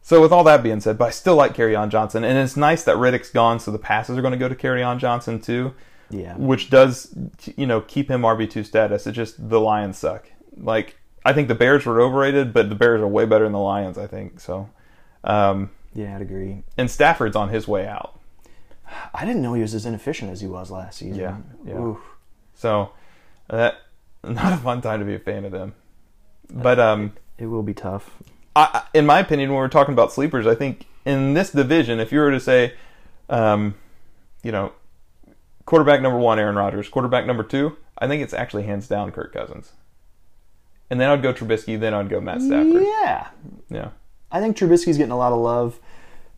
[0.06, 2.84] So with all that being said, but I still like Kerryon Johnson, and it's nice
[2.84, 5.74] that Riddick's gone, so the passes are going to go to Kerryon Johnson too,
[6.10, 6.36] Yeah.
[6.36, 7.12] which does
[7.56, 9.04] you know keep him RB two status.
[9.08, 10.30] It's just the Lions suck.
[10.56, 13.58] Like I think the Bears were overrated, but the Bears are way better than the
[13.58, 13.98] Lions.
[13.98, 14.70] I think so.
[15.24, 16.62] Um, Yeah, I'd agree.
[16.78, 18.20] and Stafford's on his way out,
[19.12, 21.18] I didn't know he was as inefficient as he was last season.
[21.20, 21.80] Yeah, yeah.
[21.80, 21.98] Oof.
[22.54, 22.90] so
[23.50, 23.74] that
[24.22, 25.74] not a fun time to be a fan of them.
[26.48, 28.10] But um, It will be tough.
[28.56, 32.10] I, in my opinion, when we're talking about sleepers, I think in this division, if
[32.10, 32.74] you were to say,
[33.28, 33.74] um,
[34.42, 34.72] you know,
[35.66, 39.32] quarterback number one, Aaron Rodgers, quarterback number two, I think it's actually hands down Kirk
[39.32, 39.72] Cousins.
[40.88, 42.82] And then I'd go Trubisky, then I'd go Matt Stafford.
[42.82, 43.28] Yeah.
[43.68, 43.88] Yeah.
[44.30, 45.78] I think Trubisky's getting a lot of love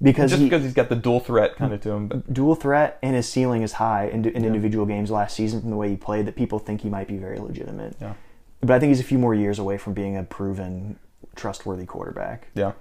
[0.00, 2.08] because Just he, because he's got the dual threat kind of to him.
[2.08, 5.70] But dual threat and his ceiling is high in, in individual games last season from
[5.70, 7.96] the way he played that people think he might be very legitimate.
[8.00, 8.14] Yeah.
[8.60, 10.98] But I think he's a few more years away from being a proven,
[11.39, 12.49] trustworthy quarterback.
[12.55, 12.72] yeah.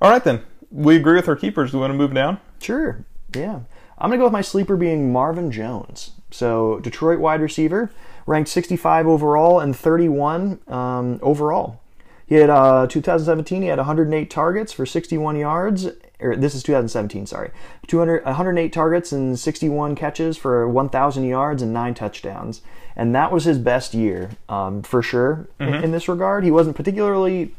[0.00, 0.42] All right, then.
[0.70, 1.70] We agree with our keepers.
[1.70, 2.40] Do we want to move down?
[2.60, 3.04] Sure.
[3.34, 3.60] Yeah.
[3.98, 6.12] I'm going to go with my sleeper being Marvin Jones.
[6.30, 7.92] So, Detroit wide receiver,
[8.26, 11.80] ranked 65 overall and 31 um, overall.
[12.26, 13.60] He had uh, 2017.
[13.60, 15.88] He had 108 targets for 61 yards.
[16.18, 17.26] Or this is 2017.
[17.26, 17.50] Sorry,
[17.88, 22.62] 200 108 targets and 61 catches for 1,000 yards and nine touchdowns.
[22.96, 26.44] And that was his best year um, for sure in, in this regard.
[26.44, 27.54] He wasn't particularly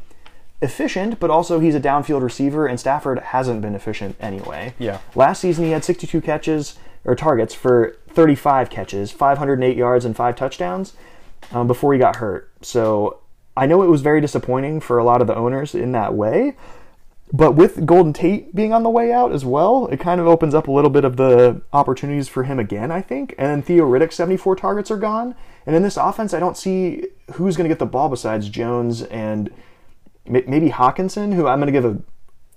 [0.62, 4.74] efficient, but also he's a downfield receiver, and Stafford hasn't been efficient anyway.
[4.78, 5.00] Yeah.
[5.14, 10.36] Last season he had 62 catches or targets for 35 catches, 508 yards, and five
[10.36, 10.94] touchdowns
[11.52, 12.50] um, before he got hurt.
[12.62, 13.20] So
[13.56, 16.56] I know it was very disappointing for a lot of the owners in that way.
[17.32, 20.54] But with Golden Tate being on the way out as well, it kind of opens
[20.54, 23.34] up a little bit of the opportunities for him again, I think.
[23.36, 25.34] And then Theo Riddick's 74 targets are gone.
[25.66, 29.02] And in this offense, I don't see who's going to get the ball besides Jones
[29.02, 29.50] and
[30.26, 31.98] maybe Hockenson, who I'm going to give a,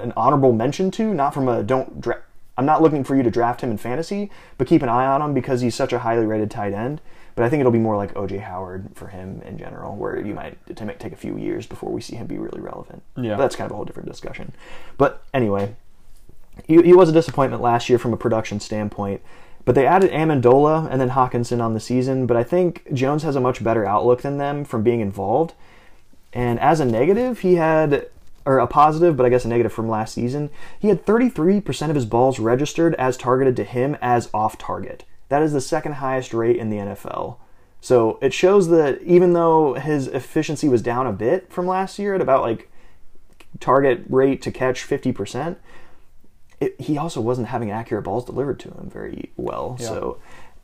[0.01, 2.21] an honorable mention to, not from a don't dra-
[2.57, 5.21] I'm not looking for you to draft him in fantasy, but keep an eye on
[5.21, 7.01] him because he's such a highly rated tight end.
[7.35, 10.33] But I think it'll be more like OJ Howard for him in general, where you
[10.33, 13.03] might it might take a few years before we see him be really relevant.
[13.15, 13.35] Yeah.
[13.35, 14.53] But that's kind of a whole different discussion.
[14.97, 15.75] But anyway,
[16.65, 19.21] he, he was a disappointment last year from a production standpoint.
[19.65, 22.25] But they added Amendola and then Hockenson on the season.
[22.25, 25.53] But I think Jones has a much better outlook than them from being involved.
[26.33, 28.07] And as a negative, he had,
[28.45, 30.49] or a positive, but I guess a negative from last season,
[30.79, 35.05] he had 33% of his balls registered as targeted to him as off target.
[35.29, 37.37] That is the second highest rate in the NFL.
[37.81, 42.15] So it shows that even though his efficiency was down a bit from last year
[42.15, 42.69] at about like
[43.59, 45.57] target rate to catch 50%,
[46.59, 49.77] it, he also wasn't having accurate balls delivered to him very well.
[49.77, 50.17] So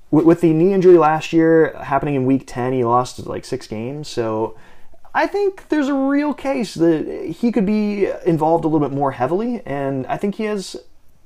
[0.09, 3.67] with, with the knee injury last year happening in week 10, he lost like six
[3.67, 4.07] games.
[4.07, 4.57] So
[5.13, 9.11] I think there's a real case that he could be involved a little bit more
[9.11, 10.75] heavily, and I think he has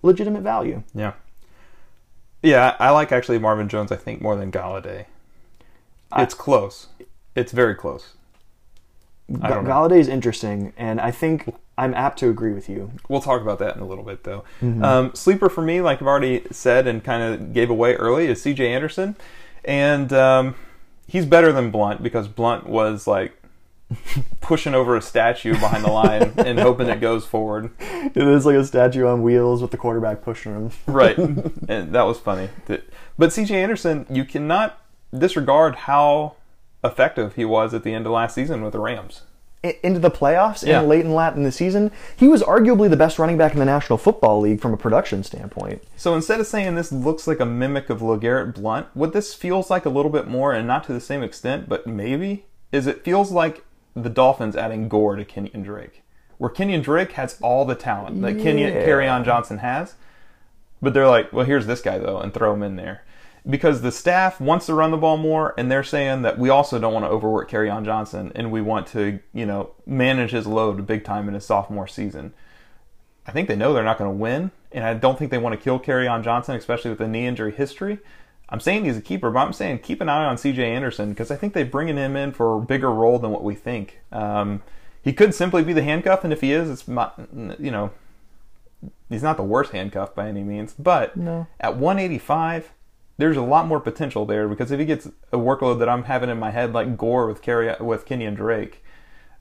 [0.01, 0.83] legitimate value.
[0.93, 1.13] Yeah.
[2.43, 5.05] Yeah, I like actually Marvin Jones, I think, more than Golladay.
[6.15, 6.87] It's close.
[7.35, 8.13] It's very close.
[9.41, 9.51] I.
[9.51, 12.91] Golladay is interesting, and I think I'm apt to agree with you.
[13.09, 14.43] We'll talk about that in a little bit, though.
[14.61, 18.41] Um, sleeper for me, like I've already said and kind of gave away early, is
[18.41, 18.73] C.J.
[18.73, 19.15] Anderson,
[19.65, 20.55] and um,
[21.07, 23.33] he's better than Blunt because Blunt was like
[24.41, 27.71] pushing over a statue behind the line and hoping it goes forward.
[27.79, 30.71] It is like a statue on wheels with the quarterback pushing him.
[30.85, 32.49] Right, and that was funny.
[33.17, 33.55] But C.J.
[33.61, 34.79] Anderson, you cannot
[35.17, 36.35] disregard how
[36.83, 39.21] effective he was at the end of last season with the Rams.
[39.63, 40.79] into the playoffs Yeah.
[40.79, 43.59] and late in lat in the season, he was arguably the best running back in
[43.59, 45.81] the National Football League from a production standpoint.
[45.95, 49.69] So instead of saying this looks like a mimic of LeGarrette Blunt, what this feels
[49.69, 53.03] like a little bit more, and not to the same extent, but maybe, is it
[53.03, 53.63] feels like
[54.03, 56.03] the Dolphins adding Gore to Kenyon Drake.
[56.37, 58.85] Where Kenyon Drake has all the talent that Kenyon Yeah.
[58.85, 59.95] Kerryon Johnson has.
[60.81, 63.03] But they're like, well, here's this guy, though, and throw him in there.
[63.49, 66.79] Because the staff wants to run the ball more, and they're saying that we also
[66.79, 70.85] don't want to overwork Kerryon Johnson, and we want to, you know, manage his load
[70.85, 72.33] big time in his sophomore season.
[73.25, 75.57] I think they know they're not going to win, and I don't think they want
[75.57, 77.99] to kill Kerryon Johnson, especially with the knee injury history.
[78.49, 80.63] I'm saying he's a keeper, but I'm saying keep an eye on C.J.
[80.63, 83.55] Anderson because I think they're bringing him in for a bigger role than what we
[83.55, 83.99] think.
[84.11, 84.63] Um,
[85.01, 87.19] he could simply be the handcuff, and if he is, it's not,
[87.59, 87.91] you know,
[89.09, 90.73] he's not the worst handcuff by any means.
[90.77, 91.47] But No.
[91.59, 92.71] at 185,
[93.17, 96.29] there's a lot more potential there because if he gets a workload that I'm having
[96.29, 98.83] in my head, like Gore with Carry with Kenyon Drake,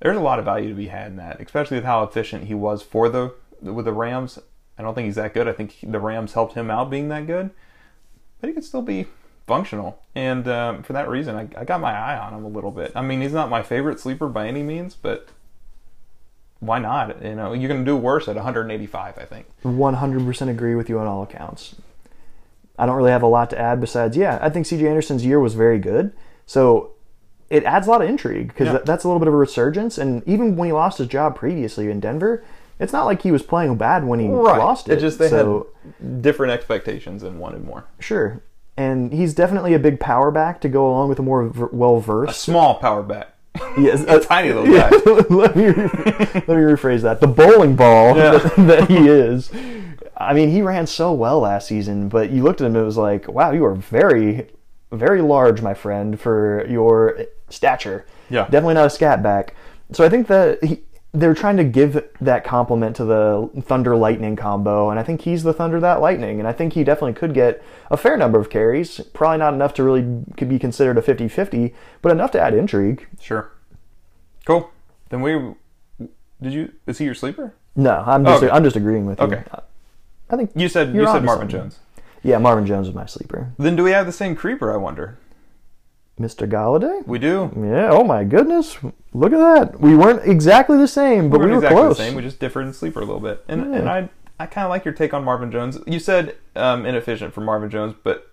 [0.00, 2.54] there's a lot of value to be had in that, especially with how efficient he
[2.54, 4.38] was for the with the Rams.
[4.78, 5.48] I don't think he's that good.
[5.48, 7.50] I think the Rams helped him out being that good,
[8.40, 9.06] but he could still be
[9.46, 10.00] functional.
[10.14, 12.92] And um, for that reason, I, I got my eye on him a little bit.
[12.94, 15.28] I mean, he's not my favorite sleeper by any means, but
[16.60, 17.22] why not?
[17.22, 19.18] You know, you're going to do worse at 185.
[19.18, 19.46] I think.
[19.64, 21.76] 100% agree with you on all accounts.
[22.78, 25.40] I don't really have a lot to add besides, yeah, I think CJ Anderson's year
[25.40, 26.12] was very good.
[26.44, 26.90] So
[27.48, 28.78] it adds a lot of intrigue because Yeah.
[28.84, 29.96] that's a little bit of a resurgence.
[29.96, 32.44] And even when he lost his job previously in Denver,
[32.78, 34.98] it's not like he was playing bad when he lost it.
[34.98, 35.68] It just they so,
[36.00, 37.84] had different expectations and wanted more.
[37.98, 38.42] Sure.
[38.76, 41.96] And he's definitely a big power back to go along with a more ver- well
[41.96, 42.40] A versed.
[42.40, 43.32] small power back.
[43.78, 44.90] Yes, a uh, tiny little guy.
[45.34, 47.20] let, me, let me rephrase that.
[47.20, 48.32] The bowling ball Yeah.
[48.32, 49.50] that, that he is.
[50.18, 52.96] I mean, he ran so well last season, but you looked at him, it was
[52.98, 54.48] like, wow, you are very,
[54.92, 57.18] very large, my friend, for your
[57.48, 58.04] stature.
[58.28, 58.44] Yeah.
[58.44, 59.54] Definitely not a scat back.
[59.92, 60.82] So I think that he,
[61.18, 65.42] they're trying to give that compliment to the Thunder Lightning combo, and I think he's
[65.42, 68.50] the Thunder that Lightning, and I think he definitely could get a fair number of
[68.50, 69.00] carries.
[69.14, 72.54] Probably not enough to really could be considered a 50 50, but enough to add
[72.54, 73.06] intrigue.
[73.20, 73.50] Sure.
[74.44, 74.70] Cool.
[75.08, 75.54] Then we
[76.42, 77.54] did you is he your sleeper?
[77.74, 78.52] No, I'm just Okay.
[78.52, 79.26] I'm just agreeing with you.
[79.26, 79.42] Okay.
[80.28, 81.70] I think You said You're said Marvin something.
[81.70, 81.78] Jones.
[82.22, 83.52] yeah, Marvin Jones is my sleeper.
[83.58, 84.72] Then do we have the same creeper?
[84.72, 85.18] I wonder.
[86.20, 86.48] Mr.
[86.50, 87.06] Golladay?
[87.06, 87.50] We do.
[87.56, 87.90] Yeah.
[87.90, 88.78] Oh my goodness!
[89.12, 89.80] Look at that.
[89.80, 91.96] We weren't exactly the same, but we we weren't exactly close.
[91.98, 92.14] the same.
[92.14, 93.44] We just differed in sleeper a little bit.
[93.48, 93.78] And Yeah.
[93.80, 94.08] and I
[94.40, 95.78] I kind of like your take on Marvin Jones.
[95.86, 98.30] You said um, inefficient for Marvin Jones, but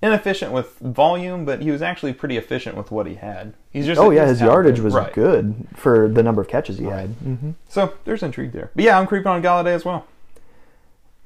[0.00, 1.44] inefficient with volume.
[1.44, 3.52] But he was actually pretty efficient with what he had.
[3.70, 5.12] He's just oh yeah, his yardage was Right.
[5.12, 7.10] good for the number of catches he had.
[7.10, 8.70] hmm So there's intrigue there.
[8.74, 10.06] But yeah, I'm creeping on Golladay as well.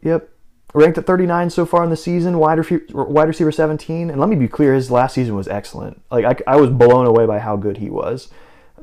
[0.03, 0.29] Yep.
[0.75, 4.09] Ranked at 39 so far in the season, wide, refu- wide receiver 17.
[4.09, 6.01] And let me be clear, his last season was excellent.
[6.11, 8.29] Like I, I was blown away by how good he was.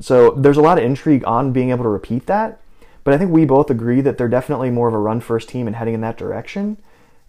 [0.00, 2.60] So there's a lot of intrigue on being able to repeat that.
[3.02, 5.66] But I think we both agree that they're definitely more of a run first team
[5.66, 6.76] and heading in that direction.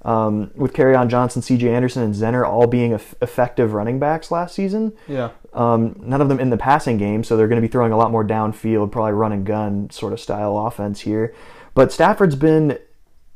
[0.04, 1.70] Um, with on Johnson, C.J.
[1.70, 4.94] Anderson, and Zenner all being eff- effective running backs last season.
[5.08, 5.30] Yeah.
[5.54, 7.98] Um, none of them in the passing game, so they're going to be throwing a
[7.98, 11.36] lot more downfield, probably run and gun sort of style offense here.
[11.76, 12.80] But Stafford's been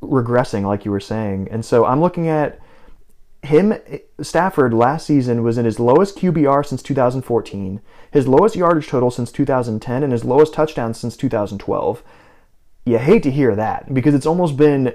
[0.07, 2.59] regressing, like you were saying, and so I'm looking at
[3.43, 3.75] him.
[4.21, 7.81] Stafford last season was in his lowest QBR since 2014,
[8.11, 12.03] his lowest yardage total since 2010, and his lowest touchdowns since 2012.
[12.85, 14.93] You hate to hear that because it's almost been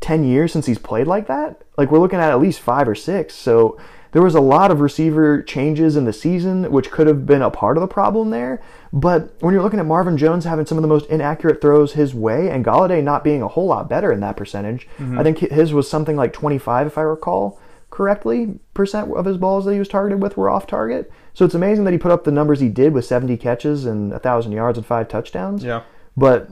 [0.00, 1.62] 10 years since he's played like that.
[1.76, 3.34] Like we're looking at at least five or six.
[3.34, 3.78] So
[4.12, 7.50] there was a lot of receiver changes in the season, which could have been a
[7.50, 8.62] part of the problem there.
[8.92, 12.14] But when you're looking at Marvin Jones having some of the most inaccurate throws his
[12.14, 15.18] way and Golladay not being a whole lot better in that percentage, mm-hmm.
[15.18, 19.64] I think his was something like 25, if I recall correctly, percent of his balls
[19.64, 21.10] that he was targeted with were off target.
[21.34, 24.10] So it's amazing that he put up the numbers he did with 70 catches and
[24.10, 25.64] 1,000 yards and five touchdowns.
[25.64, 25.82] Yeah.
[26.16, 26.50] But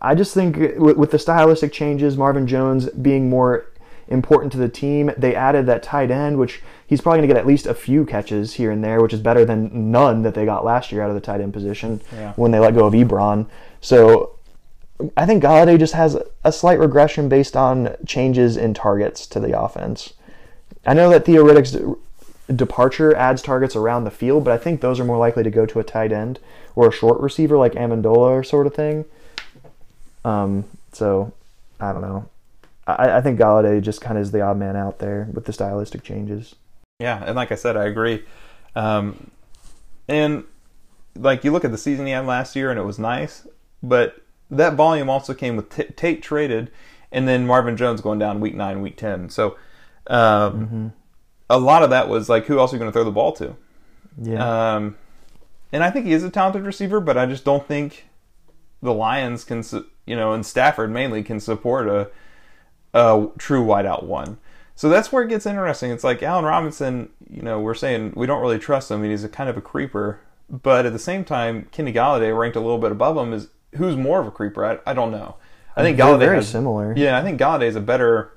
[0.00, 3.66] I just think with the stylistic changes, Marvin Jones being more
[4.08, 7.40] important to the team, they added that tight end, which he's probably going to get
[7.40, 10.44] at least a few catches here and there, which is better than none that they
[10.44, 12.32] got last year out of the tight end position Yeah.
[12.36, 13.46] when they let go of Ebron.
[13.80, 14.30] So
[15.16, 19.58] I think Golladay just has a slight regression based on changes in targets to the
[19.60, 20.14] offense.
[20.86, 21.76] I know that Theo Riddick's
[22.54, 25.66] departure adds targets around the field, but I think those are more likely to go
[25.66, 26.38] to a tight end
[26.76, 29.04] or a short receiver like Amendola or sort of thing.
[30.24, 31.32] Um, so
[31.80, 32.28] I don't know.
[32.86, 35.52] I, I think Golladay just kind of is the odd man out there with the
[35.52, 36.54] stylistic changes.
[36.98, 38.24] Yeah, and like I said, I agree.
[38.74, 39.30] Um,
[40.08, 40.44] and
[41.14, 43.46] like you look at the season he had last year, and it was nice,
[43.82, 46.70] but that volume also came with T- Tate traded,
[47.10, 49.28] and then Marvin Jones going down week nine, week ten.
[49.28, 49.56] So
[50.06, 50.92] um,
[51.50, 53.32] a lot of that was like, who else are you going to throw the ball
[53.32, 53.56] to?
[54.20, 54.74] Yeah.
[54.74, 54.96] Um,
[55.72, 58.06] and I think he is a talented receiver, but I just don't think
[58.80, 59.64] the Lions can,
[60.06, 62.10] you know, and Stafford mainly can support a
[62.94, 64.38] a true wideout one.
[64.74, 65.90] So that's where it gets interesting.
[65.90, 68.98] It's like Allen Robinson, you know, we're saying we don't really trust him.
[68.98, 70.20] I mean, he's a kind of a creeper,
[70.50, 73.32] but at the same time, Kenny Golladay ranked a little bit above him.
[73.32, 74.64] Is who's more of a creeper?
[74.64, 75.36] I, I don't know.
[75.76, 76.94] I think They're Golladay very has, similar.
[76.96, 78.32] Yeah, I think Golladay is a better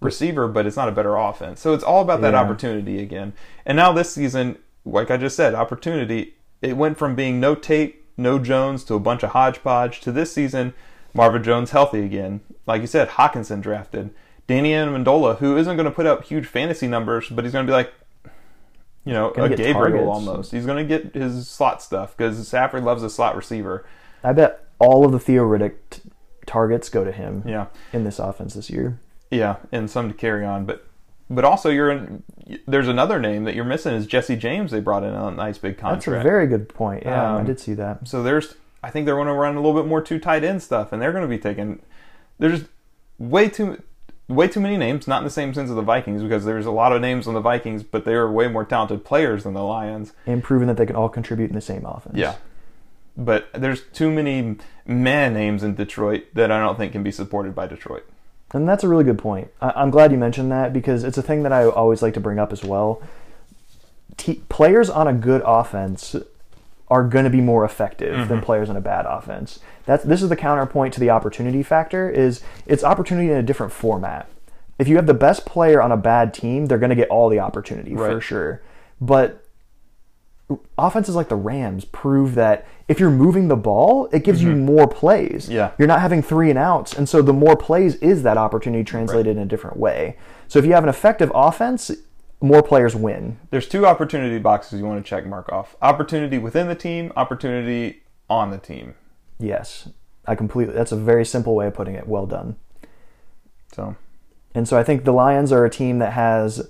[0.00, 1.60] receiver, but it's not a better offense.
[1.60, 2.40] So it's all about that Yeah.
[2.40, 3.32] opportunity again.
[3.64, 6.34] And now this season, like I just said, opportunity.
[6.60, 10.32] It went from being no Tate, no Jones to a bunch of hodgepodge to this
[10.32, 10.74] season,
[11.14, 12.40] Marvin Jones healthy again.
[12.66, 14.10] Like you said, Hockenson drafted.
[14.46, 17.70] Danny Amendola, who isn't going to put up huge fantasy numbers, but he's going to
[17.70, 17.94] be like,
[19.04, 20.06] you know, a Gabriel targets.
[20.06, 20.52] almost.
[20.52, 23.86] He's going to get his slot stuff because Stafford loves a slot receiver.
[24.22, 26.02] I bet all of the Theo Riddick t-
[26.46, 27.66] targets go to him Yeah.
[27.92, 28.98] in this offense this year.
[29.30, 30.86] Yeah, and some to Kerryon, but
[31.30, 32.22] but also you're in,
[32.66, 34.70] there's another name that you're missing is Jesse James.
[34.70, 36.04] They brought in a nice big contract.
[36.04, 37.02] That's a very good point.
[37.04, 38.06] Yeah, I Um, did see that.
[38.06, 38.54] so there's
[38.84, 41.00] I think they're going to run a little bit more two tight end stuff, and
[41.00, 41.80] they're going to be taking
[42.38, 42.64] there's
[43.18, 43.82] way too
[44.28, 45.06] way too many names.
[45.08, 47.34] Not in the same sense of the Vikings because there's a lot of names on
[47.34, 50.12] the Vikings, but they are way more talented players than the Lions.
[50.26, 52.16] And proving that they can all contribute in the same offense.
[52.16, 52.36] Yeah.
[53.16, 54.56] But there's too many
[54.86, 58.04] man names in Detroit that I don't think can be supported by Detroit.
[58.52, 59.48] And that's a really good point.
[59.60, 62.20] I- I'm glad you mentioned that because it's a thing that I always like to
[62.20, 63.00] bring up as well.
[64.16, 66.16] T- players on a good offense
[66.88, 68.44] are going to be more effective than mm-hmm.
[68.44, 69.60] players on a bad offense.
[69.86, 72.10] That's this is the counterpoint to the opportunity factor.
[72.10, 74.28] Is it's opportunity in a different format.
[74.78, 77.28] If you have the best player on a bad team, they're going to get all
[77.28, 78.62] the opportunity for sure.
[79.00, 79.44] But
[80.76, 84.66] offenses like the Rams prove that if you're moving the ball, it gives you mm-hmm.
[84.66, 85.48] more plays.
[85.48, 85.72] Yeah.
[85.78, 86.92] You're not having three and outs.
[86.92, 90.18] And so the more plays is that opportunity translated in a different way.
[90.48, 91.90] So if you have an effective offense,
[92.40, 93.38] more players win.
[93.50, 95.76] There's two opportunity boxes you want to check mark off.
[95.80, 98.94] Opportunity within the team, opportunity on the team.
[99.38, 99.88] Yes.
[100.26, 102.06] I completely that's a very simple way of putting it.
[102.08, 102.56] Well done.
[103.72, 103.96] So
[104.54, 106.68] And so I think the Lions are a team that has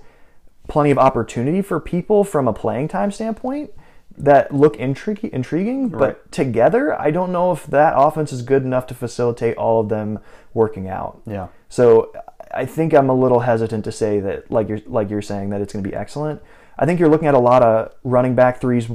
[0.68, 3.70] plenty of opportunity for people from a playing time standpoint
[4.16, 6.32] that look intrig- intriguing, but Right.
[6.32, 10.20] together, I don't know if that offense is good enough to facilitate all of them
[10.54, 11.20] working out.
[11.26, 11.48] yeah.
[11.68, 12.12] So
[12.56, 15.60] I think I'm a little hesitant to say that, like you're like you're saying, that
[15.60, 16.40] it's going to be excellent.
[16.78, 18.88] I think you're looking at a lot of running back threes.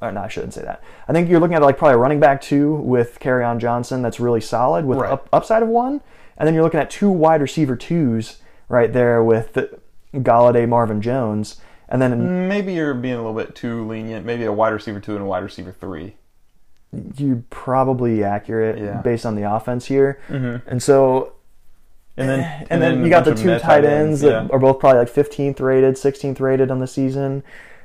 [0.00, 0.82] Or no, I shouldn't say that.
[1.08, 4.20] I think you're looking at like probably a running back two with on Johnson that's
[4.20, 5.10] really solid with Right.
[5.10, 6.00] up, upside of one,
[6.38, 9.58] and then you're looking at two wide receiver twos right there with
[10.14, 14.24] Golladay, Marvin Jones, and then Maybe you're being a little bit too lenient.
[14.24, 16.14] Maybe a wide receiver two and a wide receiver three.
[17.16, 19.00] you're probably accurate Yeah.
[19.00, 20.20] based on the offense here.
[20.28, 20.68] Mm-hmm.
[20.68, 21.32] And so
[22.16, 24.30] And then and, then, a you got the two tight ends yeah.
[24.42, 27.42] that are both probably like 15th rated, 16th rated on the season.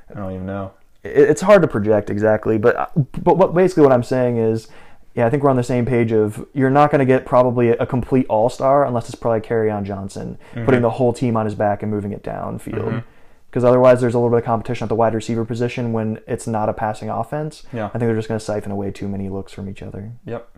[0.10, 0.72] I don't even know.
[1.04, 2.92] It- It's hard to project exactly, but
[3.24, 4.68] but what basically what I'm saying is,
[5.16, 7.70] yeah, I think we're on the same page of you're not going to get probably
[7.70, 10.66] a complete all star unless it's probably Kerryon Johnson Mm-hmm.
[10.66, 13.04] putting the whole team on his back and moving it downfield.
[13.50, 16.46] Because otherwise, there's a little bit of competition at the wide receiver position when it's
[16.48, 17.64] not a passing offense.
[17.74, 17.86] Yeah.
[17.86, 20.50] I think they're just going to siphon away too many looks from each other Yep.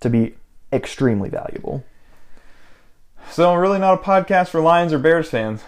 [0.00, 0.34] to be
[0.72, 1.84] extremely valuable.
[3.30, 5.62] So really not a podcast for Lions or Bears fans.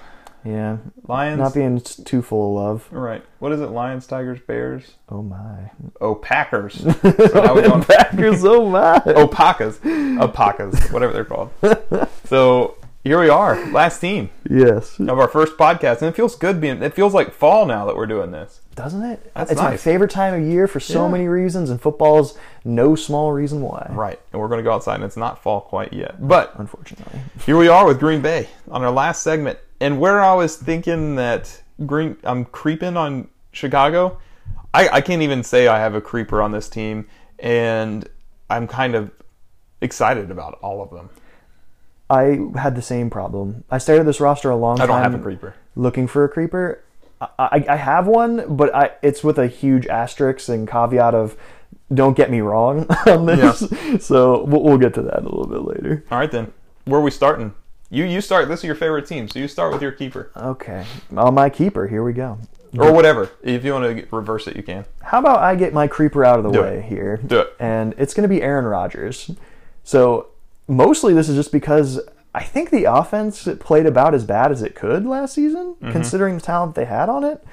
[0.45, 0.77] Yeah,
[1.09, 1.39] Lions.
[1.39, 2.89] not being too full of love.
[2.93, 3.25] right.
[3.39, 3.69] What is it?
[3.69, 4.85] Lions, Tigers, Bears.
[5.09, 5.71] Oh my.
[6.03, 6.75] Oh, Packers.
[6.83, 6.93] so
[7.35, 9.01] now going Packers, oh my.
[9.07, 9.79] Oh, Pacas.
[10.21, 10.93] Oh, Pacas.
[10.93, 11.51] Whatever they're called.
[12.27, 14.99] So here we are, last team Yes.
[14.99, 16.83] of our first podcast, and it feels good being.
[16.83, 18.63] It feels like fall now that we're doing this.
[18.75, 19.31] Doesn't it?
[19.35, 21.13] That's it's my favorite time of year for so Yeah.
[21.13, 23.89] many reasons, and football's no small reason why.
[23.91, 26.27] Right, and we're going to go outside, and it's not fall quite yet.
[26.27, 27.21] But Unfortunately.
[27.45, 31.17] here we are with Green Bay on our last segment, and where I was thinking
[31.17, 34.17] that Green, I'm creeping on Chicago.
[34.73, 37.07] I, I can't even say I have a creeper on this team,
[37.39, 38.09] and
[38.49, 39.11] I'm kind of
[39.83, 41.11] excited about all of them.
[42.11, 43.65] I had the same problem.
[43.71, 44.89] I started this roster a long I time.
[44.89, 45.55] don't have a creeper.
[45.77, 46.83] Looking for a creeper.
[47.21, 51.37] I, I, I have one, but I, it's with a huge asterisk and caveat of
[51.93, 53.65] don't get me wrong on this.
[54.01, 56.05] So we'll, we'll get to that a little bit later.
[56.11, 56.53] All right then,
[56.85, 57.55] where are we starting?
[57.91, 58.49] You you start.
[58.49, 60.85] This is your favorite team, so you start with your keeper Okay.
[61.17, 62.39] On my keeper, here we go.
[62.77, 63.31] or whatever.
[63.43, 64.85] If you want to reverse it, you can.
[65.03, 66.85] How about I get my creeper out of the Do way it.
[66.87, 67.19] here?
[67.19, 67.55] Do it.
[67.61, 69.31] And it's going to be Aaron Rodgers.
[69.85, 70.29] So
[70.67, 72.01] mostly this is just because
[72.35, 75.93] I think the offense played about as bad as it could last season, Mm-hmm.
[75.93, 77.45] considering the talent they had on it.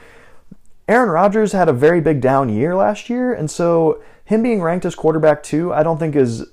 [0.87, 4.85] Aaron Rodgers had a very big down year last year, and so him being ranked
[4.85, 6.45] as quarterback two, I don't think is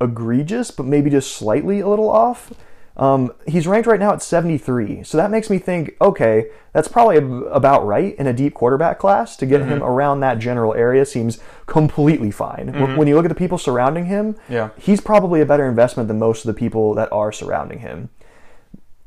[0.00, 2.52] egregious, but maybe just slightly a little off.
[2.96, 5.02] Um, he's ranked right now at 73.
[5.02, 7.16] So that makes me think, okay, that's probably
[7.50, 9.36] about right in a deep quarterback class.
[9.38, 12.68] To get him around that general area seems completely fine.
[12.68, 14.68] Wh- When you look at the people surrounding him, Yeah.
[14.78, 18.10] he's probably a better investment than most of the people that are surrounding him.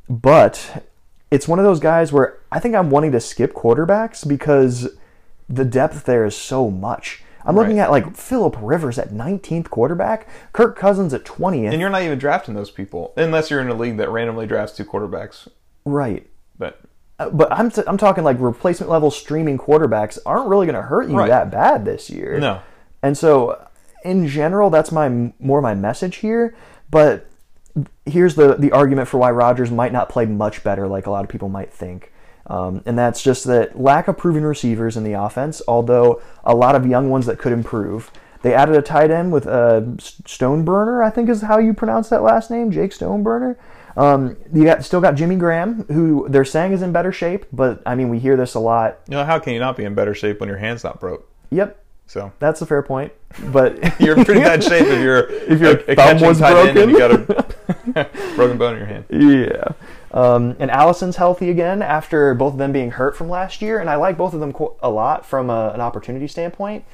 [0.09, 0.83] But
[1.31, 4.89] it's one of those guys where I think I'm wanting to skip quarterbacks because
[5.49, 7.23] the depth there is so much.
[7.47, 11.71] I'm looking at like Philip Rivers at 19th quarterback, Kirk Cousins at 20th.
[11.71, 14.75] And you're not even drafting those people unless you're in a league that randomly drafts
[14.75, 15.47] two quarterbacks.
[15.85, 16.27] right.
[16.59, 16.79] But
[17.19, 20.81] Uh, But I'm, t- I'm talking like replacement level streaming quarterbacks aren't really going to
[20.83, 21.29] hurt you Right.
[21.29, 22.37] that bad this year.
[22.39, 22.59] no,
[23.01, 23.65] And so,
[24.03, 26.53] in general, that's my more my message here.
[26.91, 27.27] But
[28.05, 31.23] here's the the argument for why Rodgers might not play much better, like a lot
[31.23, 32.11] of people might think.
[32.47, 35.61] Um, and that's just that lack of proven receivers in the offense.
[35.67, 38.09] Although a lot of young ones that could improve.
[38.43, 42.21] They added a tight end with uh, Stoneburner, I think is how you pronounce that
[42.21, 43.57] last name, Jake Stoneburner.
[43.97, 47.81] Um, you got still got Jimmy Graham, who they're saying is in better shape, but
[47.85, 48.99] I mean we hear this a lot.
[49.07, 51.27] you know how can you not be in better shape when your hand's not broke?
[51.49, 53.11] Yep, So that's a fair point.
[53.45, 57.11] But you're in pretty bad shape if you're if your thumb was and you got
[57.11, 57.17] a
[58.35, 59.05] broken bone in your hand.
[59.09, 59.69] Yeah.
[60.11, 63.89] Um, and Allison's healthy again after both of them being hurt from last year, and
[63.89, 66.85] I like both of them a lot from a, an opportunity standpoint.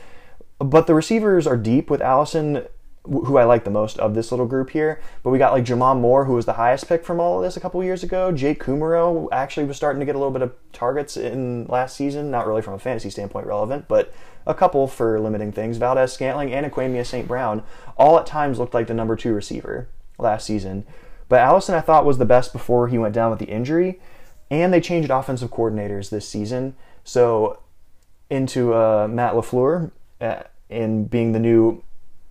[0.59, 2.66] But the receivers are deep with Allison,
[3.03, 5.01] who I like the most of this little group here.
[5.24, 7.57] But we got like J'Mon Moore, who was the highest pick from all of this
[7.57, 8.32] a couple years ago.
[8.32, 12.32] Jake Kumerow actually was starting to get a little bit of targets in last season,
[12.32, 14.14] not really from a fantasy standpoint relevant, but
[14.47, 15.78] a couple for limiting things.
[15.78, 17.28] Valdes-Scantling and Equanimeous St.
[17.28, 17.64] Brown
[17.97, 20.86] all at times looked like the number two receiver last season.
[21.34, 24.00] But Allison, I thought, was the best before he went down with the injury.
[24.52, 26.76] And they changed offensive coordinators this season.
[27.04, 27.58] So
[28.30, 29.90] into uh, Matt LaFleur
[30.22, 31.82] uh, in being the new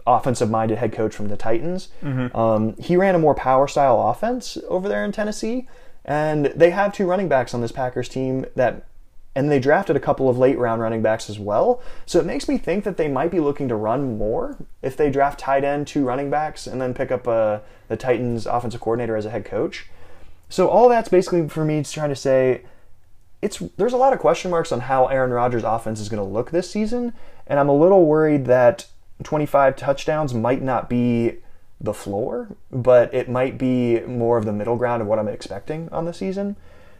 [0.07, 1.89] offensive minded head coach from the Titans.
[2.33, 5.67] Um, he ran a more power style offense over there in Tennessee.
[6.05, 8.87] And they have two running backs on this Packers team that.
[9.35, 11.83] And they drafted a couple of late round running backs as well.
[12.05, 15.11] So it makes me think that they might be looking to run more if they
[15.11, 19.17] draft tight end, two running backs, and then pick up uh, the Titans offensive coordinator
[19.17, 19.87] as a head coach.
[20.51, 22.63] So all that's basically for me trying to say
[23.41, 26.29] it's there's a lot of question marks on how Aaron Rodgers' offense is going to
[26.29, 27.13] look this season,
[27.47, 28.87] and I'm a little worried that
[29.25, 31.39] 25 touchdowns might not be
[31.81, 35.89] the floor, but it might be more of the middle ground of what I'm expecting
[35.91, 36.57] on the season.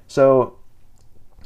[0.09, 0.57] So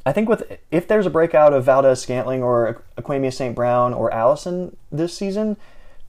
[0.06, 3.56] I think with if there's a breakout of Valdes-Scantling or Equanimeous St.
[3.56, 5.56] Brown or Allison this season,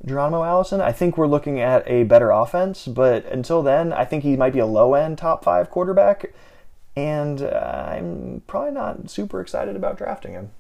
[0.06, 2.88] Geronimo Allison, I think we're looking at a better offense.
[2.88, 6.32] But until then, I think he might be a low end top five quarterback,
[6.96, 10.52] and uh, I'm probably not super excited about drafting him.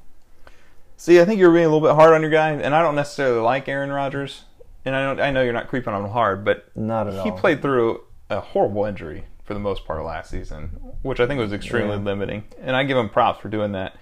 [0.97, 2.95] See, I think you're being a little bit hard on your guy, and I don't
[2.95, 4.45] necessarily like Aaron Rodgers,
[4.83, 5.19] and I don't.
[5.21, 7.37] I know you're not creeping on him hard, but Not at he all.
[7.37, 10.69] played through a horrible injury for the most part last season,
[11.01, 12.03] which I think was extremely Yeah.
[12.03, 13.95] limiting, and I give him props for doing that.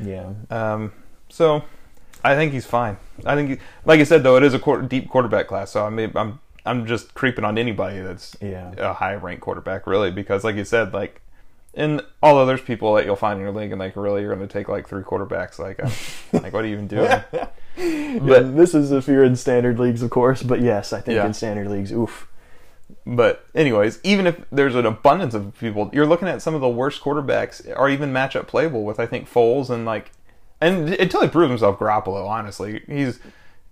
[0.00, 0.92] Yeah, Um,
[1.28, 1.62] so
[2.24, 2.96] I think he's fine.
[3.24, 5.86] I think, he, like I said, though, it is a quarter, deep quarterback class, so
[5.86, 8.72] I mean, I'm I'm just creeping on anybody that's Yeah.
[8.78, 11.20] a high ranked quarterback, really, because like you said, like.
[11.78, 14.48] And although there's people that you'll find in your league, and like, really, you're going
[14.48, 15.58] to take like three quarterbacks.
[15.58, 15.90] Like, I'm,
[16.42, 17.20] like, what are you even doing?
[18.26, 20.42] but this is if you're in standard leagues, of course.
[20.42, 21.26] But yes, I think Yeah.
[21.26, 22.26] in standard leagues, oof.
[23.04, 26.68] But anyways, even if there's an abundance of people, you're looking at some of the
[26.68, 30.12] worst quarterbacks are even matchup playable with I think Foles and like,
[30.60, 32.26] and until he proves himself, Garoppolo.
[32.28, 33.18] Honestly, he's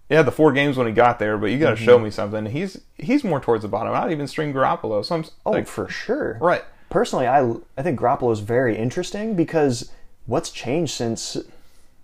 [0.08, 2.04] he had the four games when he got there, but you got to show mm-hmm.
[2.04, 2.46] me something.
[2.46, 3.94] He's he's more towards the bottom.
[3.94, 5.04] I'd even string Garoppolo.
[5.04, 6.38] So I'm Oh, like, for sure.
[6.40, 9.90] right, Personally, I I think Garoppolo is very interesting because
[10.26, 11.36] what's changed since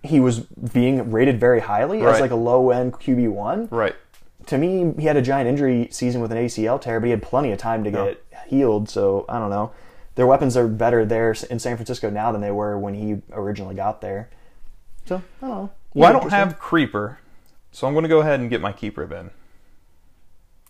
[0.03, 3.69] he was being rated very highly as like a low end QB one.
[3.71, 3.95] right.
[4.47, 7.22] To me, he had a giant injury season with an ACL tear, but he had
[7.22, 8.88] plenty of time to get healed.
[8.88, 9.72] So I don't know.
[10.16, 13.74] Their weapons are better there in San Francisco now than they were when he originally
[13.74, 14.28] got there.
[15.07, 15.70] So I don't know.
[15.95, 17.18] Well, I don't have creeper,
[17.72, 19.30] so I'm going to go ahead and get my keeper then.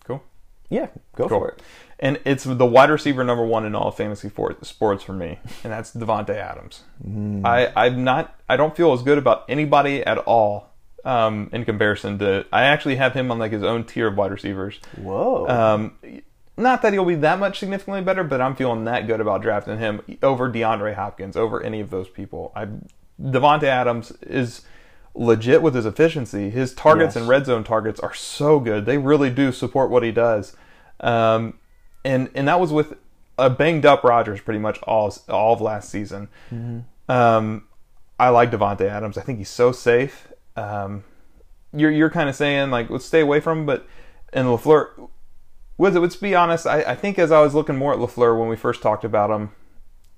[0.03, 0.23] Cool.
[0.69, 1.39] Yeah, go Cool.
[1.39, 1.61] for it.
[1.99, 5.71] And it's the wide receiver number one in all of fantasy sports for me, and
[5.71, 6.81] that's Davante Adams.
[7.07, 7.45] Mm.
[7.45, 10.70] I I'm not I don't feel as good about anybody at all
[11.05, 12.45] um, in comparison to.
[12.51, 14.79] I actually have him on like his own tier of wide receivers.
[14.97, 15.47] Whoa.
[15.47, 16.21] Um,
[16.57, 19.79] not that he'll be that much significantly better, but I'm feeling that good about drafting
[19.79, 22.51] him over DeAndre Hopkins, over any of those people.
[22.55, 22.67] I
[23.21, 24.61] Davante Adams is
[25.13, 26.49] legit with his efficiency.
[26.49, 27.21] His targets Yes.
[27.21, 28.85] and red zone targets are so good.
[28.85, 30.55] They really do support what he does.
[30.99, 31.55] Um,
[32.05, 32.93] and and that was with
[33.37, 36.29] a banged up Rodgers pretty much all all of last season.
[37.09, 37.67] Um,
[38.19, 39.17] I like Davante Adams.
[39.17, 40.27] I think he's so safe.
[40.55, 41.03] Um,
[41.73, 43.87] you're you're kind of saying like let's stay away from him, but
[44.33, 45.09] and Lafleur
[45.77, 45.99] was it?
[45.99, 48.55] let's be honest, I, I think as I was looking more at Lafleur when we
[48.55, 49.51] first talked about him,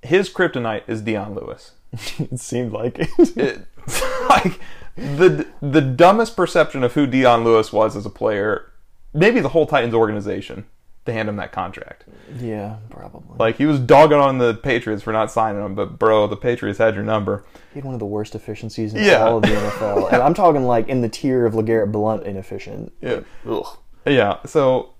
[0.02, 1.72] his kryptonite is Dion Lewis.
[2.18, 3.08] it seemed like it.
[3.36, 3.66] It,
[4.28, 4.60] like
[4.96, 8.72] the the dumbest perception of who Dion Lewis was as a player,
[9.12, 10.66] maybe the whole Titans organization,
[11.06, 12.04] to hand him that contract.
[12.38, 13.36] yeah, probably.
[13.38, 16.78] Like he was dogging on the Patriots for not signing him, but bro, the Patriots
[16.78, 17.44] had your number.
[17.72, 19.24] He had one of the worst efficiencies in Yeah.
[19.24, 22.92] all of the NFL, and I'm talking like in the tier of LeGarrette Blount inefficient.
[23.00, 23.20] Yeah.
[23.48, 23.66] Ugh.
[24.06, 24.90] Yeah, so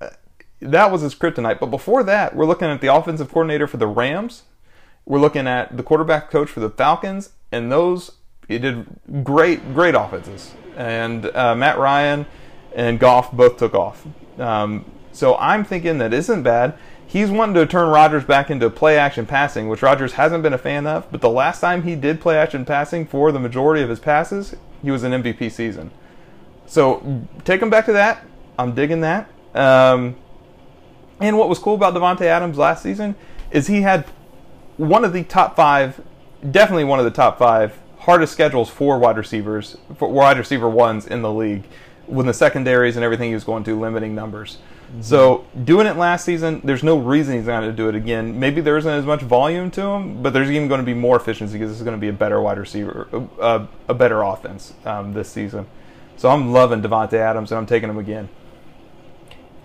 [0.00, 0.10] uh,
[0.60, 1.58] that was his kryptonite.
[1.60, 4.42] But before that, we're looking at the offensive coordinator for the Rams.
[5.04, 8.12] We're looking at the quarterback coach for the Falcons, and those
[8.46, 8.86] he did
[9.24, 10.54] great, great offenses.
[10.76, 12.26] And uh, Matt Ryan
[12.74, 14.06] and Goff both took off.
[14.38, 16.74] Um, so I'm thinking that isn't bad.
[17.06, 20.58] He's wanting to turn Rodgers back into play action passing, which Rodgers hasn't been a
[20.58, 21.10] fan of.
[21.10, 24.54] But the last time he did play action passing for the majority of his passes,
[24.82, 25.90] he was an MVP season.
[26.66, 28.26] So take him back to that.
[28.58, 29.30] I'm digging that.
[29.54, 30.16] Um,
[31.20, 33.14] and what was cool about Davante Adams last season
[33.50, 34.04] is he had
[34.76, 36.00] one of the top five,
[36.50, 41.06] definitely one of the top five hardest schedules for wide receivers, for wide receiver ones
[41.06, 41.64] in the league,
[42.06, 44.58] with the secondaries and everything he was going to, limiting numbers.
[45.00, 48.38] So doing it last season, there's no reason he's not going to do it again.
[48.38, 51.16] Maybe there isn't as much volume to him, but there's even going to be more
[51.16, 53.06] efficiency because this is going to be a better wide receiver,
[53.40, 55.66] uh, a better offense um, this season.
[56.16, 58.28] So I'm loving Davante Adams, and I'm taking him again.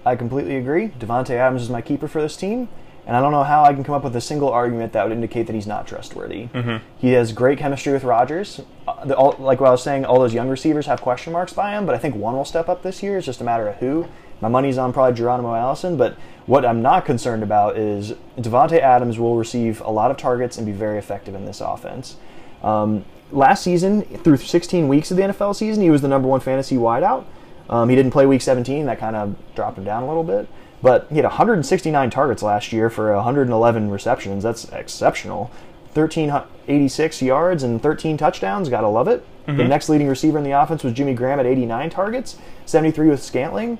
[0.05, 0.89] I completely agree.
[0.89, 2.67] Davante Adams is my keeper for this team,
[3.07, 5.13] and I don't know how I can come up with a single argument that would
[5.13, 6.49] indicate that he's not trustworthy.
[6.97, 8.61] He has great chemistry with Rodgers.
[8.87, 11.53] Uh, the, all, like what I was saying, all those young receivers have question marks
[11.53, 13.17] by him, but I think one will step up this year.
[13.17, 14.07] It's just a matter of who.
[14.43, 16.17] My money's on probably Geronimo Allison, but
[16.47, 20.65] what I'm not concerned about is Davante Adams will receive a lot of targets and
[20.65, 22.17] be very effective in this offense.
[22.61, 26.41] Um, last season, through 16 weeks of the NFL season, he was the number one
[26.41, 27.23] fantasy wideout.
[27.69, 28.85] Um, he didn't play week 17.
[28.85, 30.49] That kind of dropped him down a little bit.
[30.81, 34.43] But he had 169 targets last year for 111 receptions.
[34.43, 35.51] That's exceptional.
[35.93, 38.67] 1386 yards and 13 touchdowns.
[38.67, 39.25] Gotta love it.
[39.57, 43.23] The next leading receiver in the offense was Jimmy Graham at 89 targets, 73 with
[43.23, 43.77] Scantling,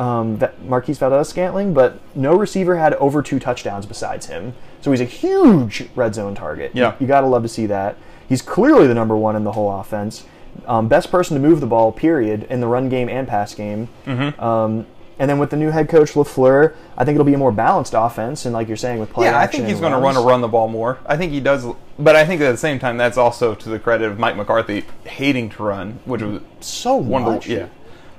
[0.00, 4.54] um, that Marquez Valdes-Scantling, but no receiver had over two touchdowns besides him.
[4.80, 6.72] So he's a huge red zone target.
[6.74, 6.94] Yeah.
[6.98, 7.96] You gotta love to see that.
[8.26, 10.24] He's clearly the number one in the whole offense.
[10.66, 13.88] Um, best person to move the ball, period, in the run game and pass game.
[14.06, 14.40] Mm-hmm.
[14.42, 14.86] Um,
[15.18, 17.92] and then with the new head coach Lafleur, I think it'll be a more balanced
[17.94, 18.46] offense.
[18.46, 20.40] And like you're saying, with play Yeah, I think he's going to run to run
[20.40, 20.98] the ball more.
[21.04, 21.66] I think he does,
[21.98, 24.86] but I think at the same time that's also to the credit of Mike McCarthy
[25.04, 27.44] hating to run, which was so one much.
[27.44, 27.68] of the yeah.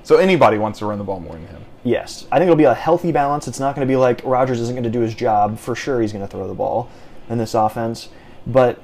[0.04, 1.62] So anybody wants to run the ball more than him.
[1.84, 3.48] Yes, I think it'll be a healthy balance.
[3.48, 5.58] It's not going to be like Rodgers isn't going to do his job.
[5.58, 6.88] For sure, he's going to throw the ball
[7.28, 8.08] in this offense.
[8.46, 8.80] But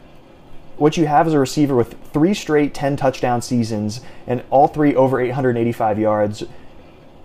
[0.77, 4.95] what you have is a receiver with three straight 10 touchdown seasons and all three
[4.95, 6.45] over 885 yards.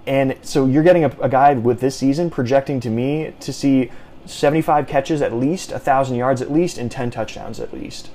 [0.06, 3.92] And so you're getting a, a guy with this season projecting to me to see
[4.26, 8.10] 75 catches at least, 1,000 yards at least, and 10 touchdowns at least.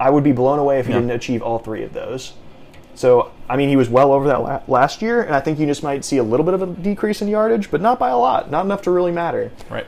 [0.00, 1.00] I would be blown away if he Yeah.
[1.00, 2.32] didn't achieve all three of those.
[2.98, 5.66] So, I mean, he was well over that la- last year, and I think you
[5.66, 8.18] just might see a little bit of a decrease in yardage, but not by a
[8.18, 9.52] lot, not enough to really matter.
[9.70, 9.86] Right.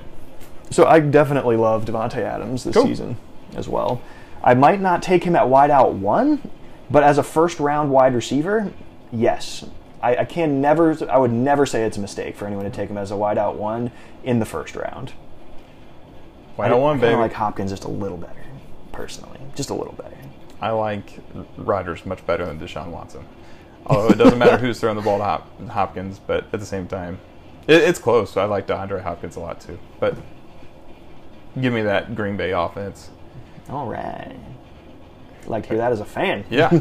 [0.70, 2.86] So I definitely love Davante Adams this Cool.
[2.86, 3.16] season
[3.56, 4.00] as well.
[4.44, 6.40] I might not take him at wide out one,
[6.88, 8.70] but as a first round wide receiver,
[9.10, 9.64] yes.
[10.00, 12.88] I, I can never, I would never say it's a mistake for anyone to take
[12.88, 13.90] him as a wide out one
[14.22, 15.14] in the first round.
[16.56, 18.44] Don't one, I kinda like Hopkins just a little better,
[18.92, 20.16] personally, just a little better.
[20.60, 21.18] I like
[21.56, 23.24] Rodgers much better than Deshaun Watson.
[23.86, 26.86] Although it doesn't matter who's throwing the ball to Hop- Hopkins, but at the same
[26.86, 27.18] time,
[27.66, 28.36] it, it's close.
[28.36, 29.78] I like DeAndre Hopkins a lot too.
[29.98, 30.16] But
[31.60, 33.10] give me that Green Bay offense.
[33.70, 34.36] All right,
[35.46, 36.44] like to hear that as a fan.
[36.50, 36.78] Yeah.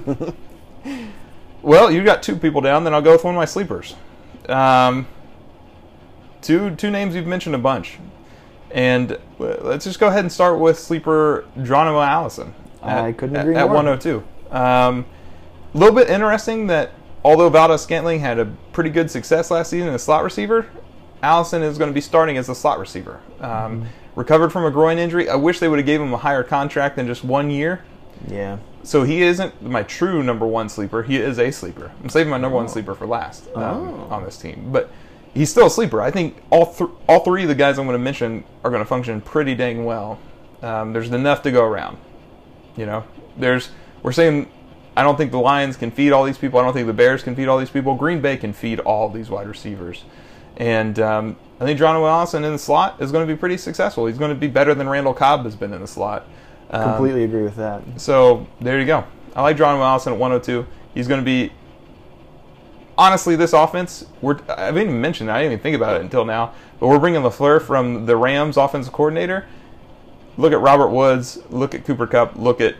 [1.61, 2.84] well, you got two people down.
[2.84, 3.95] Then I'll go with one of my sleepers.
[4.47, 5.07] Um,
[6.41, 7.97] two two names you've mentioned a bunch,
[8.71, 12.53] and let's just go ahead and start with sleeper Geronimo Allison.
[12.81, 13.77] I couldn't agree at, more.
[13.77, 14.23] At 102.
[14.51, 15.06] Um,
[15.73, 16.91] a little bit interesting that
[17.23, 20.65] although Valdes-Scantling had a pretty good success last season as a slot receiver,
[21.22, 23.19] Allison is going to be starting as a slot receiver.
[23.39, 23.85] Um, Mm-hmm.
[24.15, 25.30] Recovered from a groin injury.
[25.30, 27.84] I wish they would have gave him a higher contract than just one year.
[28.27, 28.57] Yeah.
[28.84, 31.03] So he isn't my true number one sleeper.
[31.03, 31.91] He is a sleeper.
[32.03, 34.07] I'm saving my number one sleeper for last um, Oh.
[34.10, 34.91] on this team, but
[35.34, 36.01] he's still a sleeper.
[36.01, 38.81] I think all th- all three of the guys I'm going to mention are going
[38.81, 40.19] to function pretty dang well.
[40.61, 41.97] Um, there's enough to go around.
[42.80, 43.03] You know,
[43.38, 43.69] there's
[44.01, 44.49] we're saying
[44.95, 46.60] I don't think the Lions can feed all these people.
[46.60, 47.93] I don't think the Bears can feed all these people.
[47.95, 50.06] Green Bay can feed all these wide receivers,
[50.56, 54.06] and um, I think John Allison in the slot is going to be pretty successful.
[54.06, 56.26] He's going to be better than Randall Cobb has been in the slot.
[56.69, 57.84] Um, Completely agree with that.
[57.97, 59.03] so there you go.
[59.35, 60.65] I like John Allison at 102.
[60.93, 61.51] He's going to be
[62.97, 66.01] honestly, this offense, we're I didn't even mention It, I didn't even think about it
[66.01, 66.53] until now.
[66.80, 69.47] But we're bringing Lafleur from the Rams offensive coordinator.
[70.40, 71.38] Look at Robert Woods.
[71.49, 72.36] Look at Cooper Kupp.
[72.38, 72.76] Look at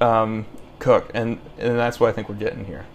[0.00, 0.46] um,
[0.78, 2.86] Cook, and and that's what I think we're getting here.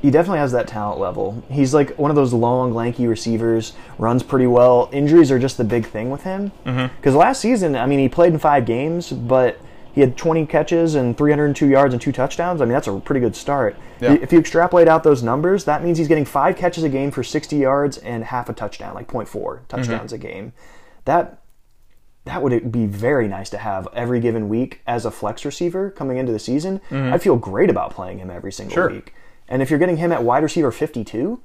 [0.00, 1.42] he definitely has that talent level.
[1.50, 4.88] He's like one of those long, lanky receivers, runs pretty well.
[4.92, 6.52] Injuries are just the big thing with him.
[6.64, 9.60] Because last season, I mean, he played in five games, but
[9.92, 12.60] he had 20 catches and 302 yards and two touchdowns.
[12.60, 13.76] I mean, that's a pretty good start.
[14.00, 14.14] Yeah.
[14.14, 17.22] If you extrapolate out those numbers, that means he's getting five catches a game for
[17.22, 20.52] 60 yards and half a touchdown, like 0.4 touchdowns a game.
[21.04, 21.41] That
[22.24, 26.16] that would be very nice to have every given week as a flex receiver coming
[26.18, 26.80] into the season.
[26.90, 28.90] I feel great about playing him every single Sure.
[28.90, 29.12] week.
[29.48, 31.40] And if you're getting him at wide receiver 52,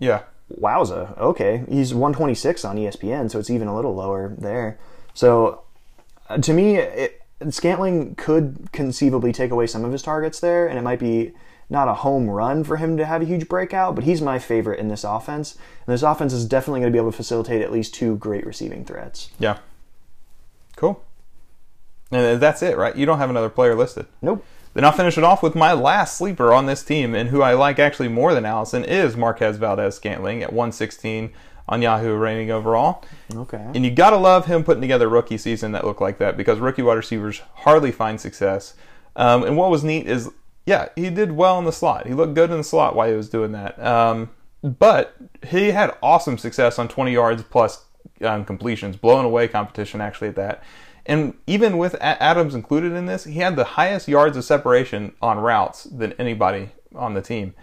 [0.00, 0.22] Yeah,
[0.60, 1.62] wowza, okay.
[1.68, 4.78] He's 126 on ESPN, so it's even a little lower there.
[5.14, 5.62] So
[6.28, 7.20] uh, to me, it,
[7.50, 11.32] Scantling could conceivably take away some of his targets there, and it might be
[11.70, 14.78] not a home run for him to have a huge breakout, but he's my favorite
[14.78, 15.56] in this offense.
[15.86, 18.44] And this offense is definitely going to be able to facilitate at least two great
[18.46, 19.30] receiving threats.
[19.38, 19.58] yeah,
[20.82, 21.04] cool.
[22.10, 22.94] And that's it, right?
[22.94, 24.06] You don't have another player listed.
[24.20, 24.44] Nope.
[24.74, 27.54] Then I'll finish it off with my last sleeper on this team, and who I
[27.54, 31.32] like actually more than Allison is Marquez Valdes-Scantling at 116
[31.68, 33.04] on Yahoo rating overall.
[33.32, 33.64] Okay.
[33.74, 36.58] And you gotta love him putting together a rookie season that looked like that because
[36.58, 38.74] rookie wide receivers hardly find success.
[39.14, 40.30] Um, and what was neat is,
[40.66, 42.06] yeah, he did well in the slot.
[42.06, 43.80] He looked good in the slot while he was doing that.
[43.80, 44.30] Um,
[44.62, 45.14] but
[45.46, 47.84] he had awesome success on 20 yards plus
[48.22, 50.62] um, completions, blowing away competition actually at that.
[51.06, 55.12] And even with A- Adams included in this, he had the highest yards of separation
[55.20, 57.54] on routes than anybody on the team.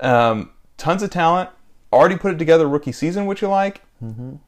[0.00, 1.50] Um, tons of talent.
[1.92, 3.82] Already put it together rookie season, which you like.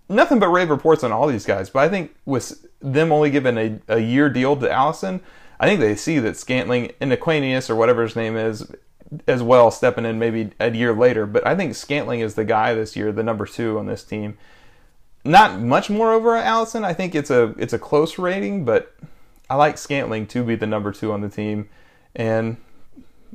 [0.08, 1.68] Nothing but rave reports on all these guys.
[1.70, 5.20] But I think with them only giving a, a year deal to Allison,
[5.60, 8.70] I think they see that Scantling and Aquanius or whatever his name is
[9.26, 11.26] as well stepping in maybe a year later.
[11.26, 14.38] But I think Scantling is the guy this year, the number two on this team.
[15.24, 16.84] Not much more over Allison.
[16.84, 18.94] I think it's a it's a close rating, but
[19.48, 21.68] I like Scantling to be the number two on the team.
[22.14, 22.56] And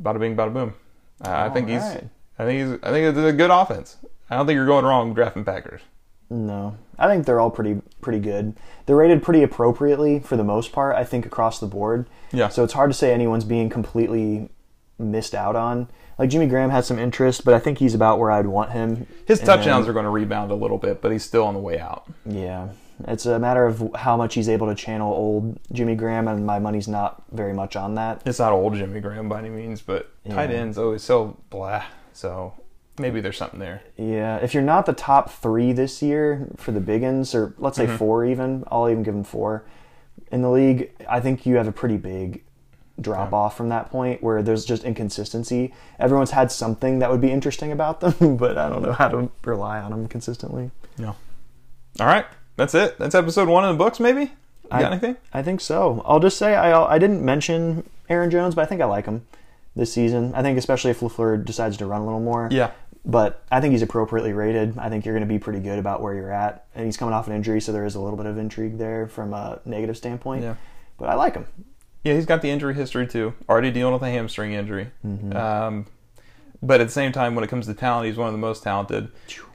[0.01, 0.73] bada bing, bada boom.
[1.22, 3.97] I I think he's I think he's I think it's a good offense.
[4.30, 5.81] I don't think you're going wrong drafting Packers.
[6.30, 8.57] No, I think they're all pretty pretty good.
[8.85, 10.95] They're rated pretty appropriately for the most part.
[10.95, 12.09] I think across the board.
[12.34, 12.49] Yeah.
[12.49, 14.49] So it's hard to say anyone's being completely
[14.99, 15.88] missed out on.
[16.18, 19.06] Like Jimmy Graham had some interest, but I think he's about where I'd want him.
[19.28, 21.53] His And touchdowns then- are going to rebound a little bit, but he's still on
[21.53, 22.06] the way out.
[22.26, 22.69] Yeah,
[23.07, 26.57] it's a matter of how much he's able to channel old Jimmy Graham, and my
[26.57, 28.22] money's not very much on that.
[28.26, 31.84] It's not old Jimmy Graham by any means, but tight ends always so blah.
[32.14, 32.53] So
[32.98, 33.84] maybe there's something there.
[33.95, 37.78] Yeah, if you're not the top three this year for the big ends, or let's
[37.78, 37.98] say Mm-hmm.
[37.98, 39.65] four even, I'll even give them four
[40.32, 40.91] in the league.
[41.07, 42.44] I think you have a pretty big
[42.99, 45.74] drop off from that point where there's just inconsistency.
[45.99, 49.30] Everyone's had something that would be interesting about them, but I don't know how to
[49.45, 50.72] rely on them consistently.
[50.98, 51.15] No.
[51.99, 52.26] All right,
[52.56, 52.98] that's it.
[52.98, 53.99] That's episode one of the books.
[53.99, 54.30] Maybe you
[54.69, 55.18] got I- anything?
[55.34, 56.02] I think so.
[56.06, 59.26] I'll just say I I didn't mention Aaron Jones, but I think I like him
[59.76, 60.34] this season.
[60.36, 62.49] I think especially if Lafleur decides to run a little more.
[62.52, 62.72] Yeah.
[63.06, 64.78] But I think he's appropriately rated.
[64.78, 67.14] I think you're going to be pretty good about where you're at, and he's coming
[67.14, 69.95] off an injury, so there is a little bit of intrigue there from a negative
[69.95, 70.44] standpoint.
[70.44, 70.56] Yeah.
[70.98, 71.45] But I like him.
[72.03, 73.34] Yeah, he's got the injury history too.
[73.49, 74.91] Already dealing with a hamstring injury.
[75.06, 75.36] Mm-hmm.
[75.36, 75.86] Um,
[76.61, 78.64] but at the same time, when it comes to talent, he's one of the most
[78.64, 79.10] talented.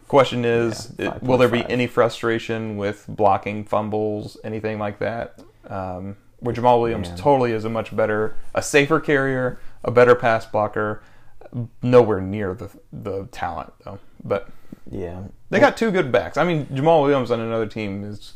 [0.08, 5.40] Question is, Yeah, it- will there be any frustration with blocking fumbles, anything like that?
[5.68, 7.16] Um, where Jamaal Williams Yeah.
[7.16, 11.02] totally is a much better, a safer carrier, a better pass blocker.
[11.82, 13.98] Nowhere near the the talent though.
[14.24, 14.48] But
[14.90, 15.22] Yeah.
[15.50, 16.36] they got two good backs.
[16.36, 18.34] I mean, Jamaal Williams on another team is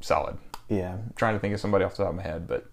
[0.00, 0.36] solid.
[0.76, 0.92] Yeah.
[0.94, 2.66] I'm trying to think of somebody off the top of my head, but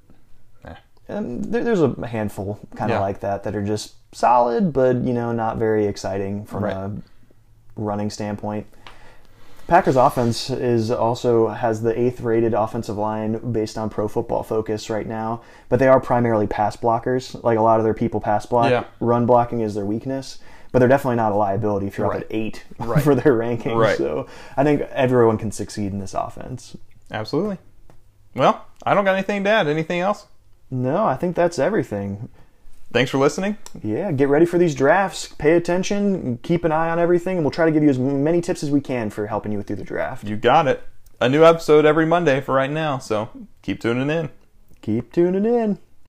[0.66, 0.76] eh.
[1.08, 3.02] And there, there's a handful kind of Yeah.
[3.02, 6.74] like that that are just solid, but you know not very exciting from Right.
[6.76, 6.92] a
[7.76, 8.68] running standpoint.
[9.68, 14.90] Packers offense is also has the eighth rated offensive line based on Pro Football Focus
[14.90, 17.42] right now, but they are primarily pass blockers.
[17.44, 18.72] Like a lot of their people pass block.
[18.72, 18.86] Yeah.
[19.00, 20.40] Run blocking is their weakness,
[20.72, 22.18] but they're definitely not a liability if you're Right.
[22.18, 23.04] up at eight Right.
[23.04, 23.78] for their rankings.
[23.80, 23.96] Right.
[23.98, 24.26] So
[24.58, 26.76] I think everyone can succeed in this offense.
[27.12, 27.60] Absolutely.
[28.36, 29.68] Well, I don't got anything to add.
[29.68, 30.28] Anything else?
[30.72, 32.30] No, I think that's everything.
[32.92, 33.58] Thanks for listening.
[33.84, 35.28] Yeah, get ready for these drafts.
[35.28, 38.42] Pay attention, keep an eye on everything, and we'll try to give you as many
[38.42, 40.26] tips as we can for helping you through the draft.
[40.26, 40.84] You got it.
[41.22, 43.30] A new episode every Monday for right now, so
[43.62, 44.30] keep tuning in.
[44.82, 45.78] Keep tuning in.